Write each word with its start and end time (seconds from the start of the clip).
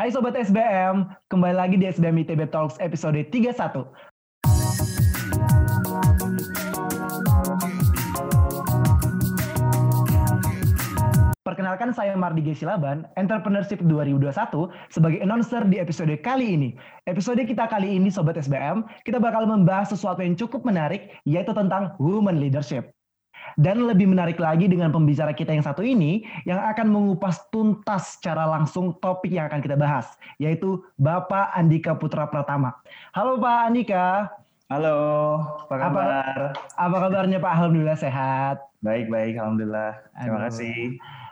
Hai 0.00 0.08
Sobat 0.08 0.32
SBM, 0.32 1.12
kembali 1.28 1.52
lagi 1.60 1.76
di 1.76 1.84
SBM 1.84 2.24
ITB 2.24 2.48
Talks 2.48 2.80
episode 2.80 3.20
31. 3.28 3.84
Perkenalkan 11.44 11.92
saya 11.92 12.16
Mardi. 12.16 12.40
Silaban, 12.56 13.04
Entrepreneurship 13.20 13.84
2021 13.84 14.72
sebagai 14.88 15.20
announcer 15.20 15.68
di 15.68 15.76
episode 15.76 16.16
kali 16.24 16.56
ini. 16.56 16.72
Episode 17.04 17.44
kita 17.44 17.68
kali 17.68 18.00
ini 18.00 18.08
Sobat 18.08 18.40
SBM, 18.40 18.80
kita 19.04 19.20
bakal 19.20 19.44
membahas 19.44 19.92
sesuatu 19.92 20.24
yang 20.24 20.32
cukup 20.32 20.64
menarik, 20.64 21.12
yaitu 21.28 21.52
tentang 21.52 21.92
women 22.00 22.40
leadership. 22.40 22.88
Dan 23.58 23.88
lebih 23.88 24.06
menarik 24.10 24.38
lagi 24.38 24.70
dengan 24.70 24.92
pembicara 24.94 25.34
kita 25.34 25.54
yang 25.54 25.64
satu 25.64 25.82
ini 25.82 26.26
yang 26.46 26.60
akan 26.60 26.86
mengupas 26.90 27.46
tuntas 27.50 28.18
secara 28.18 28.46
langsung 28.46 28.94
topik 29.02 29.32
yang 29.34 29.50
akan 29.50 29.64
kita 29.64 29.74
bahas, 29.74 30.06
yaitu 30.36 30.82
Bapak 31.00 31.50
Andika 31.56 31.96
Putra 31.96 32.28
Pratama. 32.30 32.76
Halo 33.16 33.40
Pak 33.40 33.58
Andika. 33.70 34.30
Halo, 34.70 34.98
apa 35.66 35.74
kabar? 35.82 36.36
Apa, 36.54 36.78
apa 36.78 36.96
kabarnya 37.02 37.42
Pak? 37.42 37.52
Alhamdulillah 37.58 37.98
sehat. 37.98 38.62
Baik, 38.86 39.10
baik, 39.10 39.34
Alhamdulillah. 39.34 39.98
Terima 40.14 40.38
Aduh. 40.38 40.46
kasih. 40.46 40.78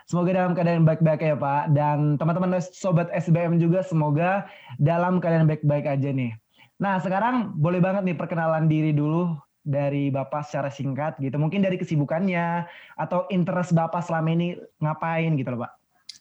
Semoga 0.08 0.30
dalam 0.34 0.52
keadaan 0.56 0.88
baik-baik 0.88 1.20
ya 1.20 1.36
Pak. 1.36 1.70
Dan 1.76 2.16
teman-teman 2.18 2.58
Sobat 2.64 3.12
SBM 3.12 3.60
juga 3.60 3.84
semoga 3.84 4.48
dalam 4.80 5.20
keadaan 5.20 5.46
baik-baik 5.46 5.86
aja 5.86 6.10
nih. 6.10 6.32
Nah 6.80 6.98
sekarang 7.02 7.54
boleh 7.58 7.82
banget 7.82 8.06
nih 8.08 8.16
perkenalan 8.16 8.66
diri 8.66 8.90
dulu 8.94 9.36
dari 9.68 10.08
Bapak 10.08 10.48
secara 10.48 10.72
singkat 10.72 11.20
gitu. 11.20 11.36
Mungkin 11.36 11.60
dari 11.60 11.76
kesibukannya 11.76 12.64
atau 12.96 13.28
interest 13.28 13.76
Bapak 13.76 14.00
selama 14.00 14.32
ini 14.32 14.56
ngapain 14.80 15.36
gitu 15.36 15.52
loh 15.52 15.68
Pak. 15.68 15.72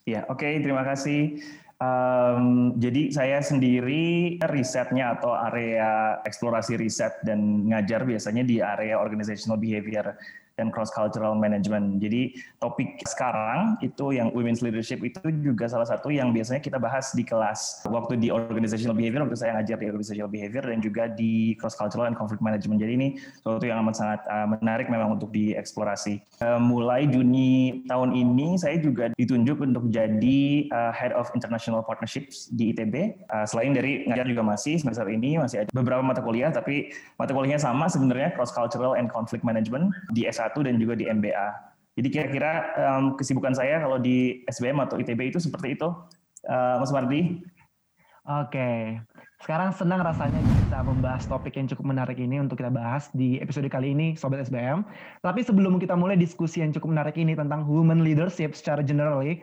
Ya, 0.04 0.28
oke, 0.28 0.44
terima 0.60 0.84
kasih. 0.84 1.40
Em, 1.78 2.74
jadi 2.76 3.14
saya 3.14 3.38
sendiri 3.38 4.36
risetnya 4.50 5.14
atau 5.14 5.30
area 5.30 6.18
eksplorasi 6.26 6.74
riset 6.74 7.22
dan 7.22 7.70
ngajar 7.70 8.02
biasanya 8.02 8.42
di 8.42 8.58
area 8.58 8.98
organizational 8.98 9.62
behavior 9.62 10.18
dan 10.58 10.74
cross 10.74 10.90
cultural 10.90 11.38
management. 11.38 12.02
Jadi 12.02 12.34
topik 12.58 12.98
sekarang 13.06 13.78
itu 13.80 14.10
yang 14.10 14.34
women's 14.34 14.60
leadership 14.60 14.98
itu 15.06 15.22
juga 15.40 15.70
salah 15.70 15.86
satu 15.86 16.10
yang 16.10 16.34
biasanya 16.34 16.58
kita 16.58 16.82
bahas 16.82 17.14
di 17.14 17.22
kelas 17.22 17.86
waktu 17.86 18.18
di 18.18 18.34
organizational 18.34 18.98
behavior 18.98 19.22
waktu 19.22 19.38
saya 19.38 19.54
ngajar 19.56 19.78
di 19.78 19.86
organizational 19.86 20.26
behavior 20.26 20.66
dan 20.66 20.78
juga 20.82 21.06
di 21.06 21.54
cross 21.62 21.78
cultural 21.78 22.10
and 22.10 22.18
conflict 22.18 22.42
management. 22.42 22.82
Jadi 22.82 22.92
ini 22.98 23.08
sesuatu 23.38 23.64
yang 23.64 23.86
amat 23.86 23.94
sangat 23.94 24.20
uh, 24.26 24.46
menarik 24.58 24.90
memang 24.90 25.14
untuk 25.14 25.30
dieksplorasi. 25.30 26.18
Uh, 26.42 26.58
mulai 26.58 27.06
Juni 27.06 27.86
tahun 27.86 28.12
ini 28.12 28.58
saya 28.58 28.82
juga 28.82 29.14
ditunjuk 29.14 29.62
untuk 29.62 29.86
jadi 29.94 30.66
uh, 30.74 30.90
head 30.90 31.14
of 31.14 31.30
international 31.38 31.86
partnerships 31.86 32.50
di 32.50 32.74
ITB. 32.74 33.22
Selain 33.46 33.70
dari 33.70 34.08
ngajar 34.08 34.26
juga 34.26 34.42
masih 34.42 34.80
semester 34.80 35.06
ini 35.06 35.38
masih 35.38 35.62
ada 35.62 35.70
beberapa 35.70 36.00
mata 36.00 36.24
kuliah 36.24 36.48
tapi 36.48 36.90
mata 37.20 37.30
kuliahnya 37.30 37.60
sama 37.60 37.86
sebenarnya 37.86 38.34
cross 38.34 38.50
cultural 38.50 38.96
and 38.96 39.12
conflict 39.12 39.44
management 39.44 39.92
di 40.16 40.24
S1 40.24 40.47
dan 40.56 40.80
juga 40.80 40.96
di 40.96 41.04
MBA. 41.04 41.48
Jadi 41.98 42.08
kira-kira 42.14 42.52
um, 42.78 43.18
kesibukan 43.18 43.58
saya 43.58 43.82
kalau 43.82 43.98
di 43.98 44.46
SBM 44.46 44.78
atau 44.86 45.02
ITB 45.02 45.34
itu 45.34 45.42
seperti 45.42 45.74
itu, 45.74 45.90
uh, 46.46 46.78
Mas 46.78 46.94
Mardi. 46.94 47.42
Oke, 48.28 49.00
sekarang 49.40 49.72
senang 49.72 50.04
rasanya 50.04 50.36
bisa 50.44 50.84
membahas 50.84 51.24
topik 51.26 51.56
yang 51.56 51.66
cukup 51.66 51.90
menarik 51.90 52.20
ini 52.20 52.38
untuk 52.38 52.60
kita 52.60 52.68
bahas 52.68 53.08
di 53.16 53.40
episode 53.40 53.66
kali 53.72 53.96
ini, 53.96 54.14
Sobat 54.14 54.44
SBM. 54.46 54.84
Tapi 55.24 55.40
sebelum 55.42 55.80
kita 55.80 55.96
mulai 55.96 56.14
diskusi 56.14 56.60
yang 56.60 56.70
cukup 56.70 56.92
menarik 56.92 57.16
ini 57.16 57.32
tentang 57.32 57.64
women 57.64 58.04
leadership 58.04 58.52
secara 58.52 58.84
generally, 58.84 59.40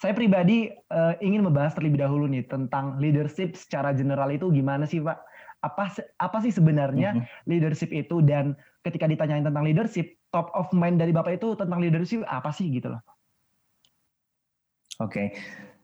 saya 0.00 0.16
pribadi 0.16 0.72
uh, 0.94 1.18
ingin 1.20 1.44
membahas 1.44 1.76
terlebih 1.76 2.00
dahulu 2.00 2.24
nih 2.30 2.48
tentang 2.48 2.96
leadership 2.96 3.52
secara 3.58 3.92
general 3.92 4.32
itu 4.32 4.48
gimana 4.48 4.88
sih 4.88 5.04
Pak? 5.04 5.20
Apa 5.60 5.92
apa 6.16 6.38
sih 6.40 6.52
sebenarnya 6.54 7.12
mm 7.12 7.20
-hmm. 7.20 7.44
leadership 7.44 7.92
itu 7.92 8.24
dan 8.24 8.56
ketika 8.80 9.04
ditanyain 9.08 9.44
tentang 9.44 9.64
leadership, 9.64 10.16
top 10.32 10.48
of 10.56 10.70
mind 10.72 11.00
dari 11.00 11.12
Bapak 11.12 11.36
itu 11.36 11.52
tentang 11.56 11.80
leadership 11.80 12.24
apa 12.28 12.52
sih 12.52 12.68
gitu 12.72 12.92
loh? 12.92 13.02
Oke, 15.00 15.08
okay. 15.08 15.26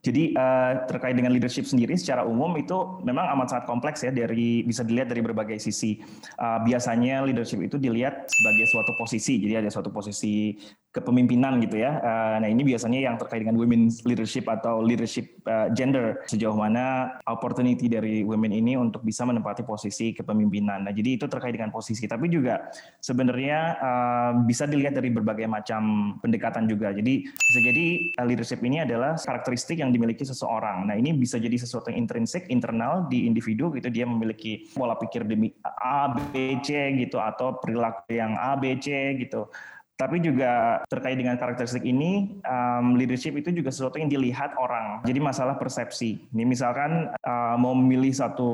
Jadi 0.07 0.31
uh, 0.37 0.87
terkait 0.87 1.17
dengan 1.17 1.33
leadership 1.35 1.67
sendiri 1.67 1.97
secara 1.99 2.23
umum 2.23 2.55
itu 2.55 3.01
memang 3.03 3.27
amat 3.35 3.47
sangat 3.51 3.65
kompleks 3.67 4.05
ya 4.05 4.13
dari 4.13 4.63
bisa 4.63 4.85
dilihat 4.85 5.09
dari 5.11 5.19
berbagai 5.19 5.59
sisi. 5.59 5.99
Uh, 6.39 6.63
biasanya 6.63 7.25
leadership 7.27 7.59
itu 7.59 7.75
dilihat 7.75 8.29
sebagai 8.29 8.65
suatu 8.71 8.95
posisi, 8.95 9.41
jadi 9.41 9.65
ada 9.65 9.69
suatu 9.73 9.91
posisi 9.91 10.55
kepemimpinan 10.95 11.59
gitu 11.61 11.77
ya. 11.77 11.99
Uh, 11.99 12.35
nah 12.41 12.49
ini 12.49 12.63
biasanya 12.63 13.03
yang 13.03 13.15
terkait 13.19 13.43
dengan 13.45 13.59
women 13.59 13.91
leadership 14.07 14.49
atau 14.49 14.81
leadership 14.81 15.29
uh, 15.45 15.69
gender 15.75 16.23
sejauh 16.25 16.55
mana 16.55 17.17
opportunity 17.29 17.85
dari 17.85 18.23
women 18.23 18.49
ini 18.49 18.79
untuk 18.79 19.03
bisa 19.03 19.27
menempati 19.27 19.61
posisi 19.67 20.15
kepemimpinan. 20.15 20.87
Nah 20.87 20.93
jadi 20.95 21.19
itu 21.19 21.29
terkait 21.29 21.53
dengan 21.53 21.69
posisi, 21.69 22.09
tapi 22.09 22.31
juga 22.31 22.71
sebenarnya 23.03 23.59
uh, 23.77 24.31
bisa 24.47 24.65
dilihat 24.65 24.97
dari 24.97 25.13
berbagai 25.13 25.45
macam 25.45 26.15
pendekatan 26.23 26.65
juga. 26.65 26.95
Jadi 26.95 27.27
bisa 27.29 27.59
jadi 27.61 27.85
leadership 28.25 28.63
ini 28.65 28.81
adalah 28.81 29.19
karakteristik 29.19 29.83
yang 29.83 29.93
dimiliki 29.93 30.25
seseorang. 30.25 30.87
Nah 30.89 30.95
ini 30.97 31.13
bisa 31.13 31.37
jadi 31.37 31.55
sesuatu 31.59 31.93
yang 31.93 32.07
intrinsik, 32.07 32.49
internal 32.49 33.05
di 33.05 33.29
individu 33.29 33.69
gitu 33.75 33.91
dia 33.93 34.07
memiliki 34.07 34.65
pola 34.73 34.97
pikir 34.97 35.27
demi 35.27 35.53
A, 35.61 36.09
B, 36.09 36.57
C 36.65 36.95
gitu 36.97 37.21
atau 37.21 37.59
perilaku 37.61 38.17
yang 38.17 38.33
A, 38.39 38.57
B, 38.57 38.79
C 38.81 39.13
gitu 39.21 39.51
tapi 39.97 40.21
juga 40.21 40.85
terkait 40.85 41.17
dengan 41.17 41.35
karakteristik 41.41 41.81
ini, 41.81 42.37
um, 42.45 42.93
leadership 42.93 43.33
itu 43.33 43.49
juga 43.49 43.73
sesuatu 43.73 43.97
yang 43.97 44.13
dilihat 44.13 44.53
orang. 44.61 45.01
Jadi 45.01 45.17
masalah 45.17 45.57
persepsi. 45.57 46.29
Ini 46.37 46.45
misalkan 46.45 47.09
uh, 47.25 47.55
mau 47.57 47.73
memilih 47.73 48.13
satu 48.13 48.49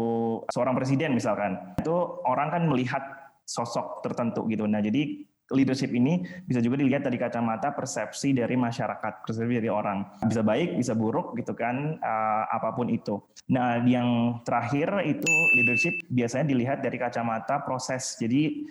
seorang 0.47 0.71
presiden 0.79 1.11
misalkan, 1.11 1.59
itu 1.75 1.93
orang 2.23 2.47
kan 2.47 2.63
melihat 2.71 3.03
sosok 3.43 3.99
tertentu 4.07 4.47
gitu. 4.47 4.63
Nah 4.63 4.79
jadi 4.79 5.27
leadership 5.51 5.91
ini 5.91 6.23
bisa 6.47 6.63
juga 6.63 6.79
dilihat 6.79 7.03
dari 7.03 7.19
kacamata 7.19 7.75
persepsi 7.75 8.31
dari 8.31 8.55
masyarakat, 8.55 9.27
persepsi 9.27 9.59
dari 9.59 9.67
orang. 9.67 10.23
Bisa 10.23 10.41
baik, 10.41 10.79
bisa 10.79 10.95
buruk 10.95 11.35
gitu 11.35 11.51
kan, 11.51 11.99
uh, 11.99 12.43
apa 12.47 12.71
pun 12.71 12.87
itu. 12.87 13.19
Nah 13.51 13.83
yang 13.83 14.39
terakhir 14.47 14.95
itu 15.03 15.27
leadership 15.59 15.93
biasanya 16.07 16.47
dilihat 16.47 16.79
dari 16.79 16.95
kacamata 16.95 17.59
proses. 17.67 18.15
Jadi 18.15 18.63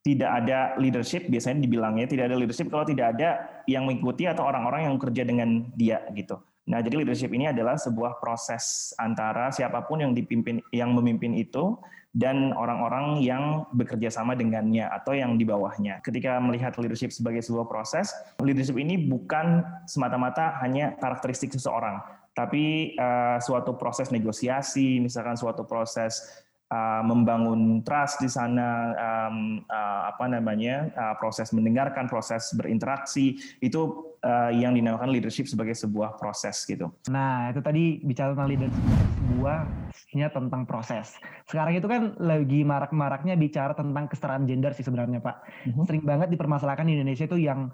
tidak 0.00 0.30
ada 0.44 0.58
leadership 0.80 1.28
biasanya 1.28 1.60
dibilangnya 1.60 2.08
tidak 2.08 2.32
ada 2.32 2.36
leadership 2.40 2.72
kalau 2.72 2.88
tidak 2.88 3.12
ada 3.16 3.62
yang 3.68 3.84
mengikuti 3.84 4.24
atau 4.24 4.48
orang-orang 4.48 4.88
yang 4.88 4.94
bekerja 4.96 5.22
dengan 5.28 5.68
dia 5.76 6.00
gitu. 6.16 6.40
Nah, 6.70 6.78
jadi 6.80 7.02
leadership 7.02 7.34
ini 7.34 7.50
adalah 7.50 7.74
sebuah 7.74 8.22
proses 8.22 8.94
antara 8.96 9.50
siapa 9.50 9.84
pun 9.84 10.00
yang 10.06 10.12
dipimpin 10.14 10.62
yang 10.70 10.94
memimpin 10.94 11.34
itu 11.34 11.76
dan 12.10 12.54
orang-orang 12.54 13.22
yang 13.22 13.66
bekerja 13.70 14.10
sama 14.10 14.34
dengannya 14.34 14.86
atau 14.86 15.14
yang 15.14 15.38
di 15.38 15.46
bawahnya. 15.46 16.02
Ketika 16.02 16.38
melihat 16.42 16.74
leadership 16.78 17.14
sebagai 17.14 17.42
sebuah 17.42 17.70
proses, 17.70 18.10
leadership 18.42 18.78
ini 18.78 18.98
bukan 19.06 19.62
semata-mata 19.86 20.58
hanya 20.62 20.94
karakteristik 20.98 21.54
seseorang, 21.54 22.02
tapi 22.34 22.94
uh, 22.98 23.38
suatu 23.42 23.74
proses 23.78 24.10
negosiasi, 24.10 25.02
misalkan 25.02 25.38
suatu 25.38 25.62
proses 25.66 26.22
uh, 26.70 27.02
membangun 27.04 27.82
trust 27.82 28.22
di 28.22 28.30
sana 28.30 28.94
um, 28.94 29.60
uh, 29.66 30.10
apa 30.10 30.24
namanya 30.30 30.88
uh, 30.94 31.14
proses 31.18 31.50
mendengarkan 31.50 32.06
proses 32.06 32.54
berinteraksi 32.54 33.36
itu 33.60 34.14
uh, 34.22 34.50
yang 34.54 34.72
dinamakan 34.72 35.10
leadership 35.10 35.50
sebagai 35.50 35.74
sebuah 35.74 36.16
proses 36.16 36.62
gitu. 36.64 36.88
Nah 37.10 37.50
itu 37.50 37.60
tadi 37.60 38.00
bicara 38.00 38.32
tentang 38.32 38.48
leadership 38.48 38.82
sebuahnya 39.30 40.28
tentang 40.30 40.62
proses. 40.64 41.18
Sekarang 41.46 41.74
itu 41.76 41.86
kan 41.90 42.14
lagi 42.18 42.62
marak-maraknya 42.62 43.34
bicara 43.34 43.74
tentang 43.74 44.06
kesetaraan 44.10 44.46
gender 44.46 44.72
sih 44.74 44.86
sebenarnya 44.86 45.20
Pak. 45.20 45.36
Mm-hmm. 45.70 45.84
Sering 45.86 46.04
banget 46.06 46.28
dipermasalahkan 46.32 46.86
di 46.86 46.94
Indonesia 46.98 47.26
itu 47.26 47.38
yang 47.38 47.70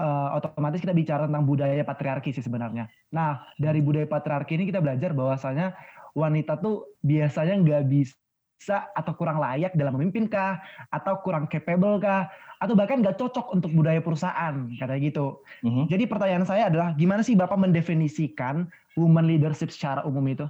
uh, 0.00 0.28
otomatis 0.36 0.80
kita 0.80 0.96
bicara 0.96 1.28
tentang 1.28 1.44
budaya 1.44 1.82
patriarki 1.84 2.32
sih 2.32 2.44
sebenarnya. 2.44 2.88
Nah 3.12 3.44
dari 3.60 3.84
budaya 3.84 4.08
patriarki 4.08 4.56
ini 4.56 4.64
kita 4.68 4.80
belajar 4.80 5.12
bahwasanya 5.12 5.76
wanita 6.12 6.60
tuh 6.60 6.92
biasanya 7.00 7.56
nggak 7.56 7.82
bisa 7.88 8.21
bisa 8.62 8.86
atau 8.94 9.10
kurang 9.18 9.42
layak 9.42 9.74
dalam 9.74 9.98
memimpin 9.98 10.30
kah 10.30 10.62
atau 10.94 11.18
kurang 11.18 11.50
capable 11.50 11.98
kah 11.98 12.30
atau 12.62 12.78
bahkan 12.78 13.02
nggak 13.02 13.18
cocok 13.18 13.50
untuk 13.50 13.74
budaya 13.74 13.98
perusahaan 13.98 14.70
katanya 14.78 15.00
gitu. 15.02 15.42
Mm-hmm. 15.66 15.84
Jadi 15.90 16.04
pertanyaan 16.06 16.46
saya 16.46 16.70
adalah 16.70 16.94
gimana 16.94 17.26
sih 17.26 17.34
Bapak 17.34 17.58
mendefinisikan 17.58 18.70
woman 18.94 19.26
leadership 19.26 19.74
secara 19.74 20.06
umum 20.06 20.22
itu? 20.30 20.46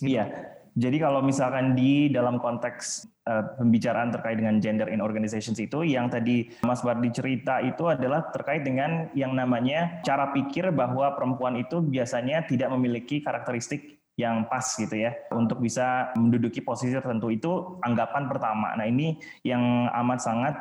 Gitu. 0.00 0.16
Iya. 0.16 0.32
Jadi 0.76 0.96
kalau 1.00 1.24
misalkan 1.24 1.72
di 1.72 2.12
dalam 2.12 2.40
konteks 2.40 3.08
uh, 3.28 3.56
pembicaraan 3.60 4.12
terkait 4.12 4.36
dengan 4.40 4.60
gender 4.60 4.92
in 4.92 5.00
organizations 5.00 5.56
itu 5.56 5.84
yang 5.84 6.12
tadi 6.12 6.52
Mas 6.64 6.84
Bardi 6.84 7.08
cerita 7.12 7.64
itu 7.64 7.88
adalah 7.88 8.28
terkait 8.32 8.64
dengan 8.64 9.08
yang 9.16 9.32
namanya 9.32 10.04
cara 10.04 10.36
pikir 10.36 10.72
bahwa 10.76 11.16
perempuan 11.16 11.56
itu 11.56 11.80
biasanya 11.80 12.44
tidak 12.44 12.68
memiliki 12.76 13.24
karakteristik 13.24 13.95
yang 14.16 14.48
pas 14.48 14.64
gitu 14.64 14.96
ya 14.96 15.12
untuk 15.28 15.60
bisa 15.60 16.10
menduduki 16.16 16.64
posisi 16.64 16.96
tertentu 16.96 17.28
itu 17.28 17.76
anggapan 17.84 18.24
pertama. 18.32 18.72
Nah 18.72 18.88
ini 18.88 19.20
yang 19.44 19.92
amat 19.92 20.18
sangat 20.24 20.54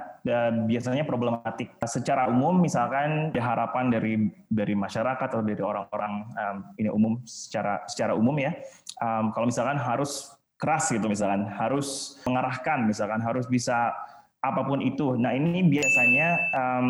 biasanya 0.68 1.08
problematik. 1.08 1.72
Secara 1.88 2.28
umum 2.28 2.60
misalkan 2.60 3.32
harapan 3.32 3.88
dari 3.88 4.28
dari 4.52 4.76
masyarakat 4.76 5.32
atau 5.32 5.40
dari 5.40 5.64
orang-orang 5.64 6.14
um, 6.36 6.58
ini 6.76 6.90
umum 6.92 7.14
secara 7.24 7.80
secara 7.88 8.12
umum 8.12 8.36
ya, 8.36 8.52
um, 9.00 9.32
kalau 9.32 9.48
misalkan 9.48 9.80
harus 9.80 10.36
keras 10.60 10.92
gitu 10.92 11.08
misalkan, 11.08 11.48
harus 11.48 12.20
mengarahkan 12.28 12.84
misalkan, 12.84 13.24
harus 13.24 13.48
bisa 13.48 13.96
apa 14.44 14.62
pun 14.68 14.84
itu. 14.84 15.16
Nah 15.16 15.32
ini 15.32 15.64
biasanya 15.64 16.28
um, 16.54 16.86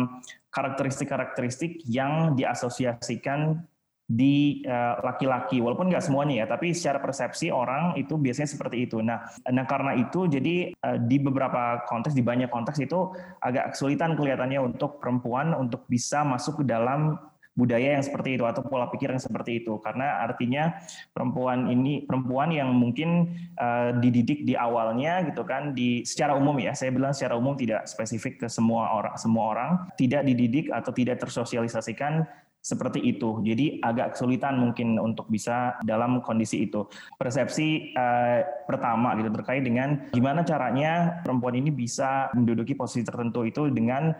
karakteristik-karakteristik 0.50 1.84
yang 1.86 2.34
diasosiasikan 2.34 3.62
di 4.06 4.62
eh, 4.62 4.94
laki-laki, 5.02 5.58
walaupun 5.58 5.90
nggak 5.90 6.06
semuanya 6.06 6.42
ya, 6.42 6.46
tapi 6.46 6.70
secara 6.70 7.02
persepsi 7.02 7.50
orang 7.50 7.98
itu 7.98 8.14
biasanya 8.14 8.46
seperti 8.46 8.86
itu. 8.86 9.02
Nah, 9.02 9.26
nah 9.50 9.66
karena 9.66 9.98
itu 9.98 10.30
jadi 10.30 10.70
uh, 10.78 10.98
di 11.02 11.18
beberapa 11.18 11.82
konteks, 11.90 12.14
di 12.14 12.22
banyak 12.22 12.46
konteks 12.46 12.78
itu 12.78 13.10
agak 13.42 13.74
kesulitan 13.74 14.14
kelihatannya 14.14 14.62
untuk 14.62 15.02
perempuan 15.02 15.50
untuk 15.58 15.82
bisa 15.90 16.22
masuk 16.22 16.62
ke 16.62 16.64
dalam 16.70 17.18
budaya 17.56 17.96
yang 17.96 18.04
seperti 18.04 18.36
itu 18.36 18.44
atau 18.44 18.60
pola 18.60 18.86
pikir 18.92 19.08
yang 19.08 19.18
seperti 19.18 19.64
itu 19.64 19.80
karena 19.80 20.20
artinya 20.20 20.76
perempuan 21.16 21.72
ini 21.72 22.04
perempuan 22.04 22.52
yang 22.52 22.68
mungkin 22.76 23.32
uh, 23.56 23.96
dididik 23.96 24.44
di 24.44 24.52
awalnya 24.52 25.24
gitu 25.24 25.40
kan 25.48 25.72
di 25.72 26.04
secara 26.04 26.36
umum 26.36 26.60
ya 26.60 26.76
saya 26.76 26.92
bilang 26.92 27.16
secara 27.16 27.32
umum 27.32 27.56
tidak 27.56 27.88
spesifik 27.88 28.44
ke 28.44 28.46
semua 28.52 28.92
orang 28.92 29.16
semua 29.16 29.44
orang 29.56 29.70
tidak 29.96 30.28
dididik 30.28 30.68
atau 30.68 30.92
tidak 30.92 31.16
tersosialisasikan 31.16 32.28
seperti 32.66 32.98
itu. 33.06 33.38
Jadi 33.46 33.78
agak 33.78 34.18
kesulitan 34.18 34.58
mungkin 34.58 34.98
untuk 34.98 35.30
bisa 35.30 35.78
dalam 35.86 36.18
kondisi 36.18 36.66
itu. 36.66 36.82
Persepsi 37.14 37.94
uh, 37.94 38.42
pertama 38.66 39.14
gitu 39.14 39.30
terkait 39.30 39.62
dengan 39.62 40.10
gimana 40.10 40.42
caranya 40.42 41.22
perempuan 41.22 41.54
ini 41.54 41.70
bisa 41.70 42.34
menduduki 42.34 42.74
posisi 42.74 43.06
tertentu 43.06 43.46
itu 43.46 43.70
dengan 43.70 44.10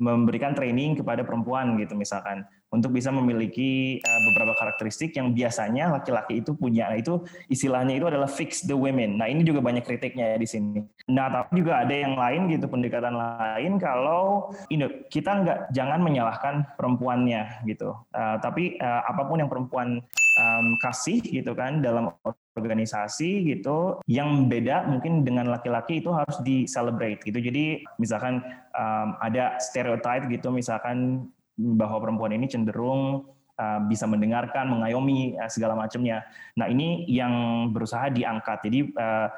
memberikan 0.00 0.56
training 0.56 0.96
kepada 0.96 1.20
perempuan 1.20 1.76
gitu 1.76 1.92
misalkan 1.92 2.48
untuk 2.72 2.96
bisa 2.96 3.12
memiliki 3.12 4.00
uh, 4.00 4.20
beberapa 4.32 4.56
karakteristik 4.56 5.12
yang 5.12 5.36
biasanya 5.36 5.92
laki-laki 5.92 6.40
itu 6.40 6.56
punya. 6.56 6.88
Nah, 6.88 6.96
itu 6.96 7.20
istilahnya 7.52 8.00
itu 8.00 8.08
adalah 8.08 8.24
fix 8.24 8.64
the 8.64 8.72
women. 8.72 9.20
Nah, 9.20 9.28
ini 9.28 9.44
juga 9.44 9.60
banyak 9.60 9.84
kritiknya 9.84 10.32
ya 10.34 10.36
di 10.40 10.48
sini. 10.48 10.80
Nah, 11.12 11.28
tapi 11.28 11.60
juga 11.60 11.84
ada 11.84 11.92
yang 11.92 12.16
lain 12.16 12.48
gitu 12.48 12.66
pendekatan 12.72 13.12
lain 13.12 13.76
kalau 13.76 14.48
know, 14.72 14.88
kita 15.12 15.44
nggak 15.44 15.58
jangan 15.76 16.00
menyalahkan 16.00 16.64
perempuannya 16.80 17.60
gitu. 17.68 17.92
Uh, 18.16 18.40
tapi 18.40 18.80
uh, 18.80 19.04
apa 19.04 19.28
pun 19.28 19.44
yang 19.44 19.52
perempuan 19.52 20.00
um, 20.38 20.76
kasih 20.80 21.20
gitu 21.20 21.52
kan 21.52 21.80
dalam 21.80 22.12
organisasi 22.52 23.48
gitu 23.48 24.04
yang 24.04 24.48
beda 24.48 24.84
mungkin 24.84 25.24
dengan 25.24 25.48
laki-laki 25.48 26.04
itu 26.04 26.12
harus 26.12 26.36
di 26.44 26.68
celebrate 26.68 27.24
gitu. 27.24 27.40
Jadi 27.40 27.84
misalkan 27.96 28.44
um, 28.76 29.16
ada 29.24 29.56
stereotype 29.56 30.28
gitu 30.28 30.52
misalkan 30.52 31.28
bahwa 31.56 32.00
perempuan 32.00 32.32
ini 32.36 32.48
cenderung 32.48 33.24
uh, 33.56 33.80
bisa 33.88 34.04
mendengarkan 34.04 34.68
mengayomi 34.68 35.36
uh, 35.40 35.48
segala 35.48 35.76
macamnya. 35.76 36.24
Nah 36.56 36.68
ini 36.68 37.08
yang 37.08 37.68
berusaha 37.72 38.12
diangkat. 38.12 38.58
Jadi 38.68 38.80
uh, 38.96 39.28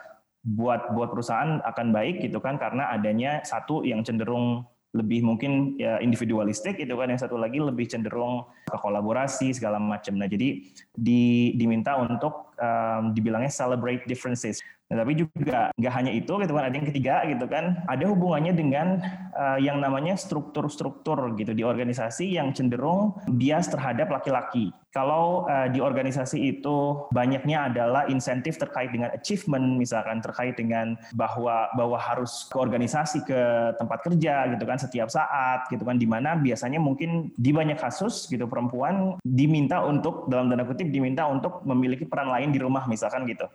buat 0.44 0.93
buat 0.93 1.08
perusahaan 1.08 1.64
akan 1.64 1.87
baik 1.88 2.20
gitu 2.20 2.37
kan 2.37 2.61
karena 2.61 2.93
adanya 2.93 3.41
satu 3.49 3.81
yang 3.81 4.05
cenderung 4.05 4.69
lebih 4.94 5.26
mungkin 5.26 5.75
ya 5.75 5.99
individualistik 5.99 6.79
itu 6.79 6.94
kan 6.94 7.11
yang 7.11 7.19
satu 7.19 7.35
lagi 7.35 7.58
lebih 7.58 7.91
cenderung 7.91 8.46
ke 8.62 8.76
kolaborasi 8.79 9.50
segala 9.50 9.82
macam. 9.82 10.14
Nah 10.14 10.31
jadi 10.31 10.62
di, 10.94 11.50
diminta 11.58 11.99
untuk 11.99 12.53
um, 12.60 13.12
dibilangnya 13.12 13.50
celebrate 13.50 14.06
differences. 14.06 14.62
Nah, 14.94 15.02
tapi 15.02 15.18
juga 15.18 15.74
nggak 15.74 15.94
hanya 15.96 16.12
itu 16.14 16.28
gitu 16.28 16.52
kan 16.54 16.64
ada 16.70 16.76
yang 16.76 16.86
ketiga 16.86 17.24
gitu 17.26 17.48
kan 17.50 17.82
ada 17.90 18.04
hubungannya 18.06 18.54
dengan 18.54 19.00
uh, 19.34 19.58
yang 19.58 19.82
namanya 19.82 20.14
struktur-struktur 20.14 21.34
gitu 21.34 21.50
di 21.50 21.66
organisasi 21.66 22.38
yang 22.38 22.54
cenderung 22.54 23.16
bias 23.26 23.66
terhadap 23.72 24.12
laki-laki. 24.12 24.70
Kalau 24.94 25.50
uh, 25.50 25.66
di 25.66 25.82
organisasi 25.82 26.38
itu 26.54 27.10
banyaknya 27.10 27.66
adalah 27.66 28.06
insentif 28.06 28.54
terkait 28.54 28.94
dengan 28.94 29.10
achievement 29.10 29.74
misalkan 29.74 30.22
terkait 30.22 30.54
dengan 30.54 30.94
bahwa 31.18 31.66
bahwa 31.74 31.98
harus 31.98 32.46
ke 32.46 32.54
organisasi 32.54 33.26
ke 33.26 33.74
tempat 33.74 34.06
kerja 34.06 34.54
gitu 34.54 34.62
kan 34.62 34.78
setiap 34.78 35.10
saat 35.10 35.66
gitu 35.74 35.82
kan 35.82 35.98
di 35.98 36.06
mana 36.06 36.38
biasanya 36.38 36.78
mungkin 36.78 37.34
di 37.34 37.50
banyak 37.50 37.82
kasus 37.82 38.30
gitu 38.30 38.46
perempuan 38.46 39.18
diminta 39.26 39.82
untuk 39.82 40.30
dalam 40.30 40.46
tanda 40.46 40.62
kutip 40.62 40.94
diminta 40.94 41.26
untuk 41.26 41.66
memiliki 41.66 42.06
peran 42.06 42.30
lain 42.30 42.53
di 42.54 42.62
rumah 42.62 42.86
misalkan 42.86 43.26
gitu. 43.26 43.50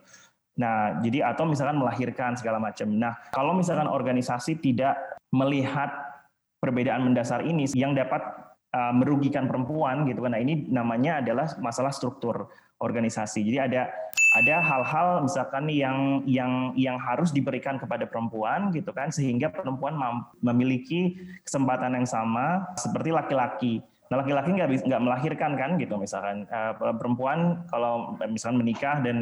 Nah, 0.60 1.00
jadi 1.00 1.32
atau 1.32 1.48
misalkan 1.48 1.80
melahirkan 1.80 2.36
segala 2.36 2.60
macam. 2.60 2.84
Nah, 2.92 3.16
kalau 3.32 3.56
misalkan 3.56 3.88
organisasi 3.88 4.60
tidak 4.60 5.00
melihat 5.32 5.88
perbedaan 6.60 7.08
mendasar 7.08 7.40
ini 7.48 7.64
yang 7.72 7.96
dapat 7.96 8.20
uh, 8.76 8.92
merugikan 8.92 9.48
perempuan 9.48 10.04
gitu 10.04 10.20
kan. 10.20 10.36
Nah, 10.36 10.42
ini 10.42 10.68
namanya 10.68 11.24
adalah 11.24 11.48
masalah 11.64 11.88
struktur 11.94 12.52
organisasi. 12.80 13.40
Jadi 13.44 13.58
ada 13.60 13.82
ada 14.40 14.56
hal-hal 14.62 15.26
misalkan 15.26 15.68
yang 15.68 16.22
yang 16.24 16.72
yang 16.78 16.96
harus 16.96 17.34
diberikan 17.34 17.76
kepada 17.76 18.08
perempuan 18.08 18.70
gitu 18.70 18.94
kan 18.94 19.10
sehingga 19.10 19.50
perempuan 19.50 19.96
memiliki 20.40 21.18
kesempatan 21.44 21.98
yang 21.98 22.08
sama 22.08 22.68
seperti 22.76 23.10
laki-laki. 23.10 23.74
Nah, 24.10 24.26
laki-laki 24.26 24.50
nggak 24.58 24.90
nggak 24.90 25.02
melahirkan 25.06 25.54
kan 25.54 25.70
gitu 25.78 25.94
misalkan 25.94 26.42
uh, 26.50 26.74
perempuan 26.98 27.62
kalau 27.70 28.18
misalkan 28.26 28.58
menikah 28.58 28.98
dan 28.98 29.18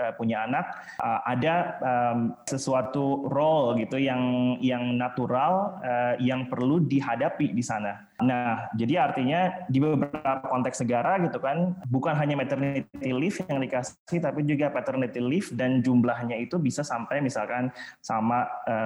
uh, 0.00 0.16
punya 0.16 0.48
anak 0.48 0.64
uh, 0.96 1.20
ada 1.28 1.76
um, 1.84 2.32
sesuatu 2.48 3.28
role 3.28 3.76
gitu 3.76 4.00
yang 4.00 4.56
yang 4.64 4.96
natural 4.96 5.76
uh, 5.84 6.16
yang 6.16 6.48
perlu 6.48 6.80
dihadapi 6.80 7.52
di 7.52 7.60
sana. 7.60 8.08
Nah, 8.20 8.68
jadi 8.76 9.10
artinya 9.10 9.64
di 9.66 9.80
beberapa 9.80 10.44
konteks 10.44 10.84
negara 10.84 11.16
gitu 11.24 11.40
kan 11.40 11.76
bukan 11.88 12.14
hanya 12.16 12.36
maternity 12.36 13.10
leave 13.10 13.40
yang 13.48 13.60
dikasih 13.60 14.20
tapi 14.20 14.44
juga 14.44 14.68
paternity 14.68 15.20
leave 15.20 15.48
dan 15.56 15.80
jumlahnya 15.80 16.36
itu 16.36 16.60
bisa 16.60 16.84
sampai 16.84 17.24
misalkan 17.24 17.72
sama 18.04 18.44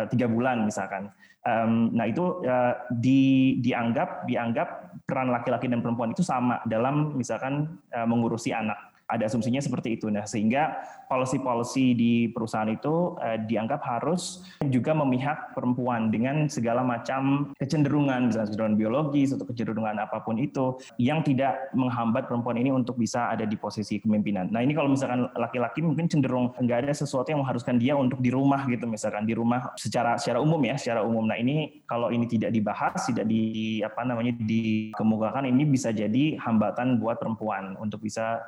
tiga 0.08 0.26
uh, 0.26 0.32
bulan 0.32 0.62
misalkan. 0.62 1.10
Um, 1.44 1.92
nah 1.92 2.08
itu 2.08 2.40
uh, 2.48 2.72
di, 2.88 3.60
dianggap 3.60 4.24
dianggap 4.24 4.96
peran 5.04 5.28
laki-laki 5.28 5.68
dan 5.68 5.84
perempuan 5.84 6.16
itu 6.16 6.24
sama 6.24 6.64
dalam 6.64 7.12
misalkan 7.20 7.76
uh, 7.92 8.08
mengurusi 8.08 8.48
anak 8.48 8.93
ada 9.04 9.28
asumsinya 9.28 9.60
seperti 9.60 10.00
itu. 10.00 10.08
Nah, 10.08 10.24
sehingga 10.24 10.80
policy-policy 11.12 11.92
di 11.92 12.12
perusahaan 12.32 12.68
itu 12.72 13.18
uh, 13.20 13.38
dianggap 13.44 13.84
harus 13.84 14.40
juga 14.72 14.96
memihak 14.96 15.52
perempuan 15.52 16.08
dengan 16.08 16.48
segala 16.48 16.80
macam 16.80 17.52
kecenderungan, 17.60 18.32
misalnya 18.32 18.48
kecenderungan 18.48 18.76
biologis 18.80 19.36
atau 19.36 19.44
kecenderungan 19.44 20.00
apa 20.00 20.24
pun 20.24 20.40
itu 20.40 20.80
yang 20.96 21.20
tidak 21.20 21.68
menghambat 21.76 22.26
perempuan 22.26 22.56
ini 22.56 22.72
untuk 22.72 22.96
bisa 22.96 23.28
ada 23.28 23.44
di 23.44 23.60
posisi 23.60 24.00
kepemimpinan. 24.00 24.48
Nah, 24.48 24.64
ini 24.64 24.72
kalau 24.72 24.88
misalkan 24.88 25.28
laki-laki 25.36 25.84
mungkin 25.84 26.08
cenderung 26.08 26.56
nggak 26.56 26.88
ada 26.88 26.92
sesuatu 26.96 27.28
yang 27.28 27.44
mengharuskan 27.44 27.76
dia 27.76 27.92
untuk 27.94 28.24
di 28.24 28.32
rumah 28.32 28.64
gitu, 28.66 28.88
misalkan 28.88 29.28
di 29.28 29.36
rumah 29.36 29.76
secara 29.76 30.16
secara 30.16 30.40
umum 30.40 30.60
ya, 30.64 30.80
secara 30.80 31.04
umum. 31.04 31.28
Nah, 31.28 31.36
ini 31.36 31.84
kalau 31.84 32.08
ini 32.08 32.24
tidak 32.24 32.56
dibahas, 32.56 32.96
tidak 33.04 33.28
di 33.28 33.84
apa 33.84 34.00
namanya 34.02 34.32
dikemukakan, 34.40 35.44
ini 35.44 35.68
bisa 35.68 35.92
jadi 35.92 36.40
hambatan 36.40 36.96
buat 36.96 37.20
perempuan 37.20 37.76
untuk 37.76 38.00
bisa 38.00 38.40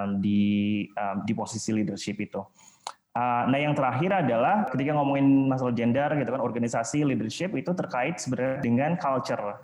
um, 0.00 0.18
di 0.18 0.86
um, 0.96 1.22
di 1.24 1.32
posisi 1.36 1.76
leadership 1.76 2.16
itu. 2.20 2.40
Uh, 3.10 3.42
nah 3.50 3.58
yang 3.58 3.74
terakhir 3.74 4.22
adalah 4.22 4.70
ketika 4.70 4.94
ngomongin 4.94 5.50
masalah 5.50 5.74
gender 5.74 6.14
gitu 6.14 6.30
kan 6.30 6.40
organisasi 6.40 7.02
leadership 7.02 7.50
itu 7.58 7.74
terkait 7.74 8.22
sebenarnya 8.22 8.62
dengan 8.62 8.94
culture 8.94 9.58